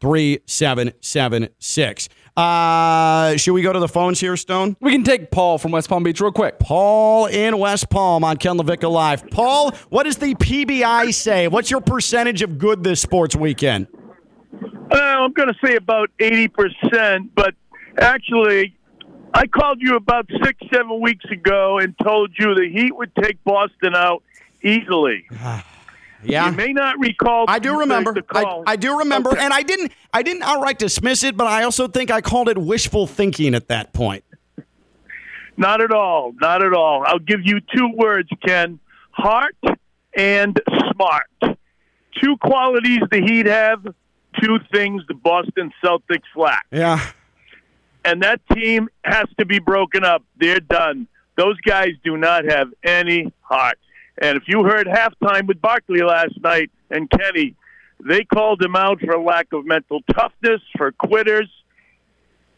[0.00, 2.08] 3776.
[2.38, 4.76] Uh, should we go to the phones here, Stone?
[4.78, 6.60] We can take Paul from West Palm Beach real quick.
[6.60, 9.28] Paul in West Palm on Ken LaVicka Live.
[9.28, 11.48] Paul, what does the PBI say?
[11.48, 13.88] What's your percentage of good this sports weekend?
[14.52, 17.56] Well, I'm going to say about 80%, but
[17.98, 18.76] actually,
[19.34, 23.42] I called you about six, seven weeks ago and told you the Heat would take
[23.42, 24.22] Boston out
[24.62, 25.26] easily.
[26.24, 26.50] Yeah.
[26.50, 27.44] You may not recall.
[27.48, 28.14] I do remember.
[28.32, 28.62] I.
[28.66, 29.40] I do remember, Okay.
[29.44, 29.92] and I didn't.
[30.12, 33.68] I didn't outright dismiss it, but I also think I called it wishful thinking at
[33.68, 34.24] that point.
[35.56, 36.32] Not at all.
[36.40, 37.04] Not at all.
[37.06, 38.78] I'll give you two words, Ken
[39.12, 39.56] heart
[40.16, 40.60] and
[40.92, 41.26] smart.
[42.22, 43.84] Two qualities the Heat have,
[44.40, 46.64] two things the Boston Celtics lack.
[46.70, 47.00] Yeah.
[48.04, 50.22] and that team has to be broken up.
[50.38, 51.08] They're done.
[51.36, 53.78] Those guys do not have any heart.
[54.20, 57.54] And if you heard halftime with Barkley last night and Kenny,
[58.06, 61.48] they called him out for lack of mental toughness, for quitters.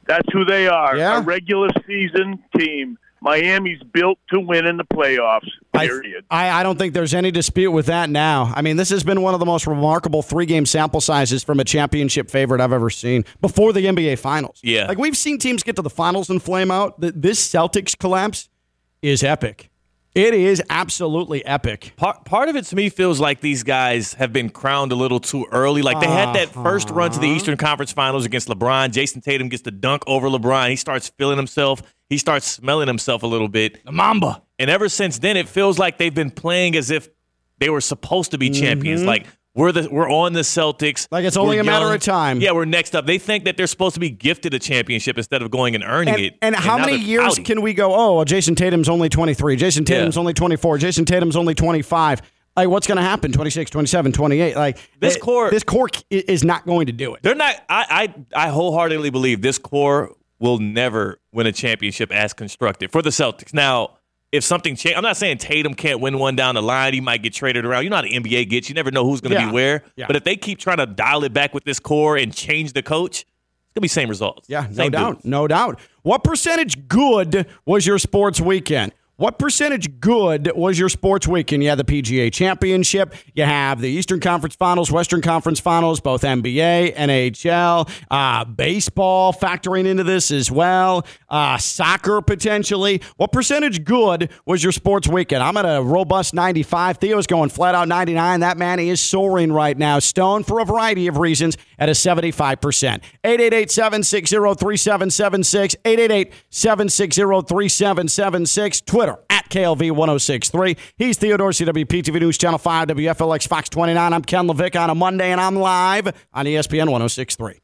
[0.06, 0.96] That's who they are.
[0.96, 1.18] Yeah.
[1.18, 2.98] A regular season team.
[3.22, 5.46] Miami's built to win in the playoffs.
[5.74, 6.24] Period.
[6.30, 8.50] I, I don't think there's any dispute with that now.
[8.56, 11.60] I mean, this has been one of the most remarkable three game sample sizes from
[11.60, 14.58] a championship favorite I've ever seen before the NBA Finals.
[14.62, 14.86] Yeah.
[14.86, 16.98] Like, we've seen teams get to the finals and flame out.
[16.98, 18.48] Th- This Celtics collapse
[19.02, 19.69] is epic.
[20.14, 21.92] It is absolutely epic.
[21.96, 25.20] Part, part of it to me feels like these guys have been crowned a little
[25.20, 25.82] too early.
[25.82, 26.64] Like they had that uh-huh.
[26.64, 28.90] first run to the Eastern Conference Finals against LeBron.
[28.90, 30.70] Jayson Tatum gets the dunk over LeBron.
[30.70, 31.82] He starts feeling himself.
[32.08, 33.84] He starts smelling himself a little bit.
[33.84, 34.42] The Mamba.
[34.58, 37.08] And ever since then, it feels like they've been playing as if
[37.58, 39.00] they were supposed to be champions.
[39.00, 39.08] Mm-hmm.
[39.08, 41.08] Like we're the we're on the Celtics.
[41.10, 42.40] Like it's only We're a matter of time.
[42.40, 43.06] Yeah, we're next up.
[43.06, 46.14] They think that they're supposed to be gifted a championship instead of going and earning
[46.14, 46.38] And, it.
[46.42, 50.16] and how many years can we go, oh, well, Jayson Tatum's only 23, Jayson Tatum's
[50.16, 52.22] only 24, Jayson Tatum's only 25?
[52.56, 53.32] Like, what's going to happen?
[53.32, 54.56] 26, 27, 28?
[54.56, 57.22] Like, This eh, core- this core is not going to do it.
[57.22, 57.54] They're not.
[57.68, 63.02] I, I I wholeheartedly believe this core will never win a championship as constructed for
[63.02, 63.52] the Celtics.
[63.54, 63.98] Now,
[64.32, 66.92] if something change, I'm not saying Tatum can't win one down the line.
[66.94, 67.84] He might get traded around.
[67.84, 68.68] You know how the NBA gets.
[68.68, 69.46] You never know who's going to Yeah.
[69.46, 69.84] be where.
[69.96, 70.06] Yeah.
[70.06, 72.82] But if they keep trying to dial it back with this core and change the
[72.82, 74.48] coach, it's gonna be same results.
[74.48, 75.12] Yeah, no Same doubt.
[75.14, 75.24] dudes.
[75.24, 75.78] No doubt.
[76.02, 78.92] What percentage good was your sports weekend?
[79.20, 81.62] What percentage good was your sports weekend?
[81.62, 83.14] You had the PGA Championship.
[83.34, 89.84] You have the Eastern Conference Finals, Western Conference Finals, both NBA, NHL, uh, baseball factoring
[89.84, 93.02] into this as well, uh, soccer potentially.
[93.18, 95.42] What percentage good was your sports weekend?
[95.42, 96.96] I'm at a robust 95.
[96.96, 98.40] Theo's going flat out 99.
[98.40, 99.98] That man is soaring right now.
[99.98, 103.02] Stone, for a variety of reasons, at a 75%.
[103.22, 105.76] 888 760 3776.
[105.84, 108.80] 888 760 3776.
[108.80, 110.76] Twitter at KLV 1063.
[110.96, 114.12] He's Theo Dorsey WPTV News Channel 5, WFLX Fox 29.
[114.12, 117.60] I'm Ken LaVicka on a Monday, and I'm live on ESPN 1063.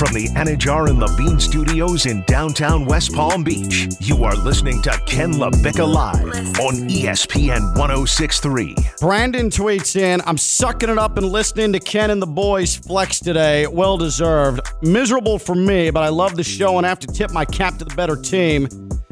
[0.00, 4.90] From the Anidjar and Levine Studios in downtown West Palm Beach, you are listening to
[5.04, 8.76] Ken LaVicka Live on ESPN 1063.
[8.98, 13.18] Brandon tweets in, I'm sucking it up and listening to Ken and the boys flex
[13.18, 13.66] today.
[13.66, 14.66] Well deserved.
[14.80, 17.76] Miserable for me, but I love the show and I have to tip my cap
[17.76, 18.68] to the better team.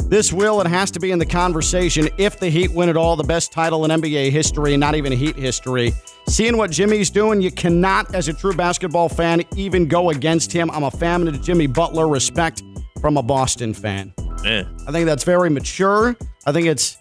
[0.09, 3.15] This will, it has to be in the conversation if the Heat win it all,
[3.15, 5.93] the best title in NBA history, not even Heat history.
[6.29, 10.71] Seeing what Jimmy's doing, you cannot, as a true basketball fan, even go against him.
[10.71, 12.09] I'm a fan of Jimmy Butler.
[12.09, 12.63] Respect
[13.03, 14.15] from a Boston fan.
[14.43, 14.65] Yeah.
[14.87, 16.17] I think that's very mature.
[16.47, 16.97] I think it's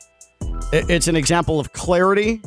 [0.74, 2.42] it's an example of clarity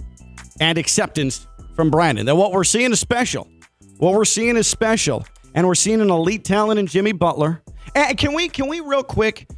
[0.61, 2.26] and acceptance from Brandon.
[2.26, 3.48] That what we're seeing is special.
[3.96, 7.62] What we're seeing is special, and we're seeing an elite talent in Jimmy Butler.
[7.94, 9.48] And can we can we real quick?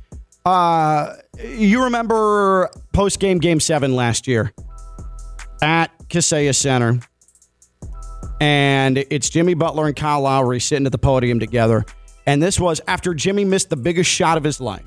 [0.44, 4.52] Uh, you remember post game game seven last year
[5.62, 6.98] at Kaseya Center,
[8.40, 11.84] and it's Jimmy Butler and Kyle Lowry sitting at the podium together.
[12.26, 14.84] And this was after Jimmy missed the biggest shot of his life.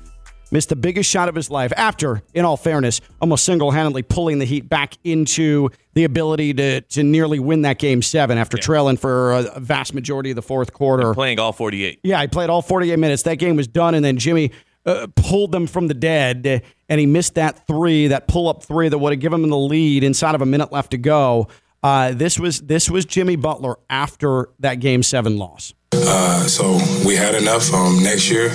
[0.52, 4.38] Missed the biggest shot of his life after, in all fairness, almost single handedly pulling
[4.38, 8.96] the Heat back into the ability to, to nearly win that game seven after trailing
[8.96, 11.12] for a vast majority of the fourth quarter.
[11.14, 11.98] Playing all 48.
[12.04, 13.24] Yeah, he played all 48 minutes.
[13.24, 14.52] That game was done, and then Jimmy
[14.86, 18.62] uh, pulled them from the dead, uh, and he missed that three, that pull up
[18.62, 21.48] three that would have given him the lead inside of a minute left to go.
[21.82, 25.74] Uh, this was this was Jimmy Butler after that game seven loss.
[25.92, 27.72] Uh, so we had enough.
[27.72, 28.48] Um, next year,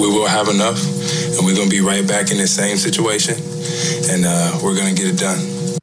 [0.00, 0.80] we will have enough,
[1.36, 3.34] and we're going to be right back in the same situation,
[4.10, 5.78] and uh, we're going to get it done.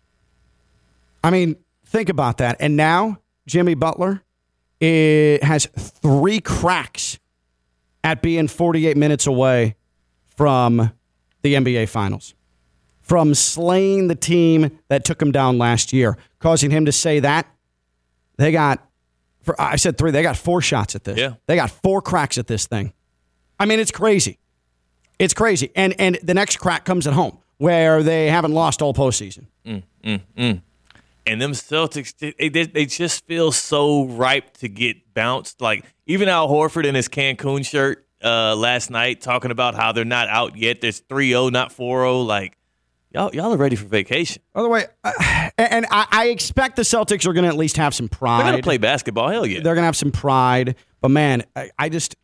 [1.24, 1.56] I mean,
[1.86, 2.58] think about that.
[2.60, 4.24] And now Jimmy Butler
[4.84, 7.18] it has three cracks
[8.04, 9.76] at being 48 minutes away
[10.36, 10.92] from
[11.42, 12.34] the NBA Finals,
[13.02, 17.48] from slaying the team that took him down last year, causing him to say that
[18.38, 18.86] they got.
[19.42, 20.12] For, I said three.
[20.12, 21.18] They got four shots at this.
[21.18, 21.34] Yeah.
[21.48, 22.94] They got four cracks at this thing.
[23.60, 24.40] I mean, it's crazy.
[25.20, 25.70] It's crazy.
[25.76, 29.48] And and the next crack comes at home where they haven't lost all postseason.
[29.66, 30.62] Mm, mm, mm.
[31.26, 35.62] And them Celtics, they, they, they just feel so ripe to get bounced.
[35.62, 40.06] Like even Al Horford in his Cancun shirt uh, last night, talking about how they're
[40.06, 40.82] not out yet.
[40.82, 42.26] There's 3-0, not 4-0.
[42.26, 42.58] Like
[43.12, 44.42] y'all, y'all are ready for vacation.
[44.54, 47.78] By the way, uh, and I, I expect the Celtics are going to at least
[47.78, 48.44] have some pride.
[48.44, 49.30] They're gonna play basketball.
[49.30, 49.62] Hell yeah.
[49.62, 50.76] They're going to have some pride.
[51.00, 52.16] But man, I, I just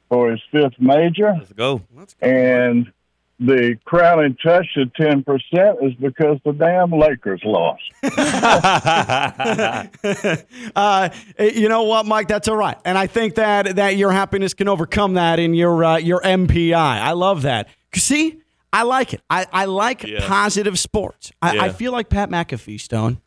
[0.08, 1.34] for his fifth major.
[1.38, 1.82] Let's go.
[1.94, 2.26] Let's go.
[2.26, 2.92] And
[3.38, 7.82] the crowning touch of ten percent is because the damn Lakers lost.
[10.76, 11.08] uh,
[11.38, 12.28] you know what, Mike?
[12.28, 15.84] That's all right, and I think that that your happiness can overcome that in your
[15.84, 16.74] uh, your MPI.
[16.74, 17.68] I love that.
[17.94, 18.40] See,
[18.72, 19.22] I like it.
[19.30, 20.26] I, I like Yeah.
[20.26, 21.32] positive sports.
[21.40, 23.20] I, I feel like Pat McAfee, Stone.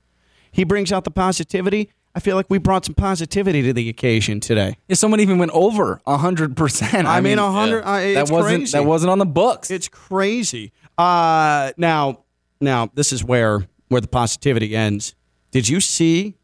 [0.51, 1.91] He brings out the positivity.
[2.15, 4.77] I feel like we brought some positivity to the occasion today.
[4.87, 7.07] Yeah, someone even went over hundred percent.
[7.07, 7.83] I, mean, a hundred.
[7.83, 8.71] uh, that wasn't crazy.
[8.77, 9.69] that wasn't on the books.
[9.69, 10.71] It's crazy.
[10.97, 12.23] Uh, now,
[12.59, 15.15] now this is where where the positivity ends.
[15.51, 16.35] Did you see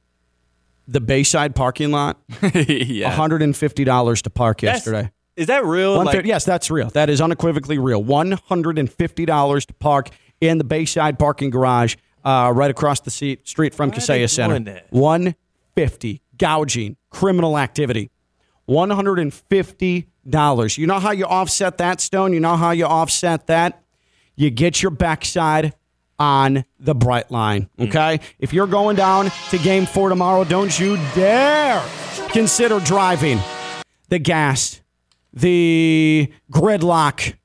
[0.88, 2.20] the Bayside parking lot?
[2.54, 3.08] yeah.
[3.10, 5.12] One hundred and fifty dollars to park That's- yesterday.
[5.36, 6.02] Is that real?
[6.02, 6.90] Like, yes, that's real.
[6.92, 8.02] That is unequivocally real.
[8.02, 10.10] One hundred and fifty dollars to park
[10.40, 14.84] in the Bayside parking garage, uh, right across the seat, street from Why Kaseya Center.
[14.92, 15.36] One
[15.76, 18.12] fifty gouging, criminal activity.
[18.66, 20.78] One hundred and fifty dollars.
[20.78, 22.34] You know how you offset that, Stone?
[22.34, 23.84] You know how you offset that?
[24.36, 25.76] You get your backside
[26.18, 27.70] on the bright line.
[27.78, 27.84] Hmm.
[27.84, 28.20] Okay?
[28.40, 31.84] If you're going down to game four tomorrow, don't you dare
[32.30, 33.40] consider driving.
[34.10, 34.82] The gas,
[35.34, 37.36] the gridlock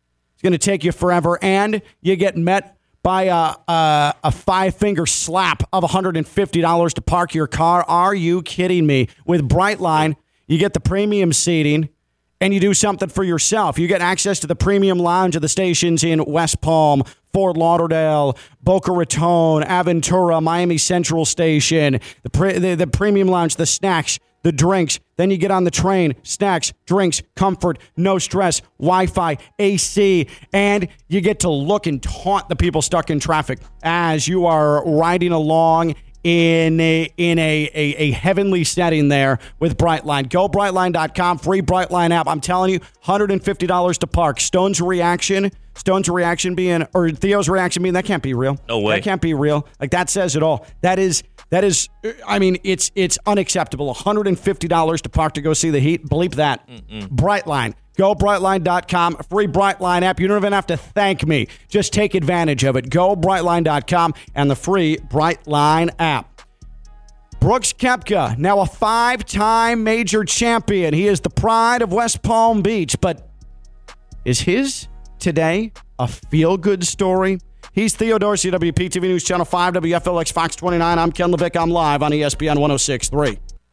[0.40, 4.74] It's going to take you forever, and you get met by a, a, a five
[4.76, 7.84] finger slap of $150 to park your car.
[7.88, 9.08] Are you kidding me?
[9.24, 11.88] With Brightline, you get the premium seating
[12.40, 13.78] and you do something for yourself.
[13.78, 18.36] You get access to the premium lounge of the stations in West Palm, Fort Lauderdale,
[18.62, 24.52] Boca Raton, Aventura, Miami Central Station, the, pre- the, the premium lounge, the snacks, the
[24.52, 25.00] drinks.
[25.16, 30.88] Then you get on the train, snacks, drinks, comfort, no stress, Wi Fi, AC, and
[31.08, 35.32] you get to look and taunt the people stuck in traffic as you are riding
[35.32, 40.28] along in a in a, a, a heavenly setting there with Brightline.
[40.28, 42.28] Go brightline.com, free Brightline app.
[42.28, 44.40] I'm telling you, $150 to park.
[44.40, 48.58] Stone's reaction, Stone's reaction being or Theo's reaction being that can't be real.
[48.68, 48.96] No way.
[48.96, 49.66] That can't be real.
[49.80, 50.66] Like that says it all.
[50.82, 51.88] That is that is
[52.26, 53.94] I mean, it's it's unacceptable.
[53.94, 56.06] $150 to park to go see the Heat.
[56.06, 56.68] Bleep that.
[56.68, 57.74] Brightline.
[58.00, 60.20] Go brightline.com, free Brightline app.
[60.20, 61.48] You don't even have to thank me.
[61.68, 62.88] Just take advantage of it.
[62.88, 66.40] Go brightline.com and the free Brightline app.
[67.40, 70.94] Brooks Koepka, now a five time major champion.
[70.94, 73.28] He is the pride of West Palm Beach, but
[74.24, 74.88] is his
[75.18, 77.38] today a feel good story?
[77.74, 80.98] He's Theo Dorsey, WPTV News Channel 5, WFLX Fox 29.
[80.98, 81.60] I'm Ken LaVicka.
[81.60, 83.49] I'm live on ESPN 1063.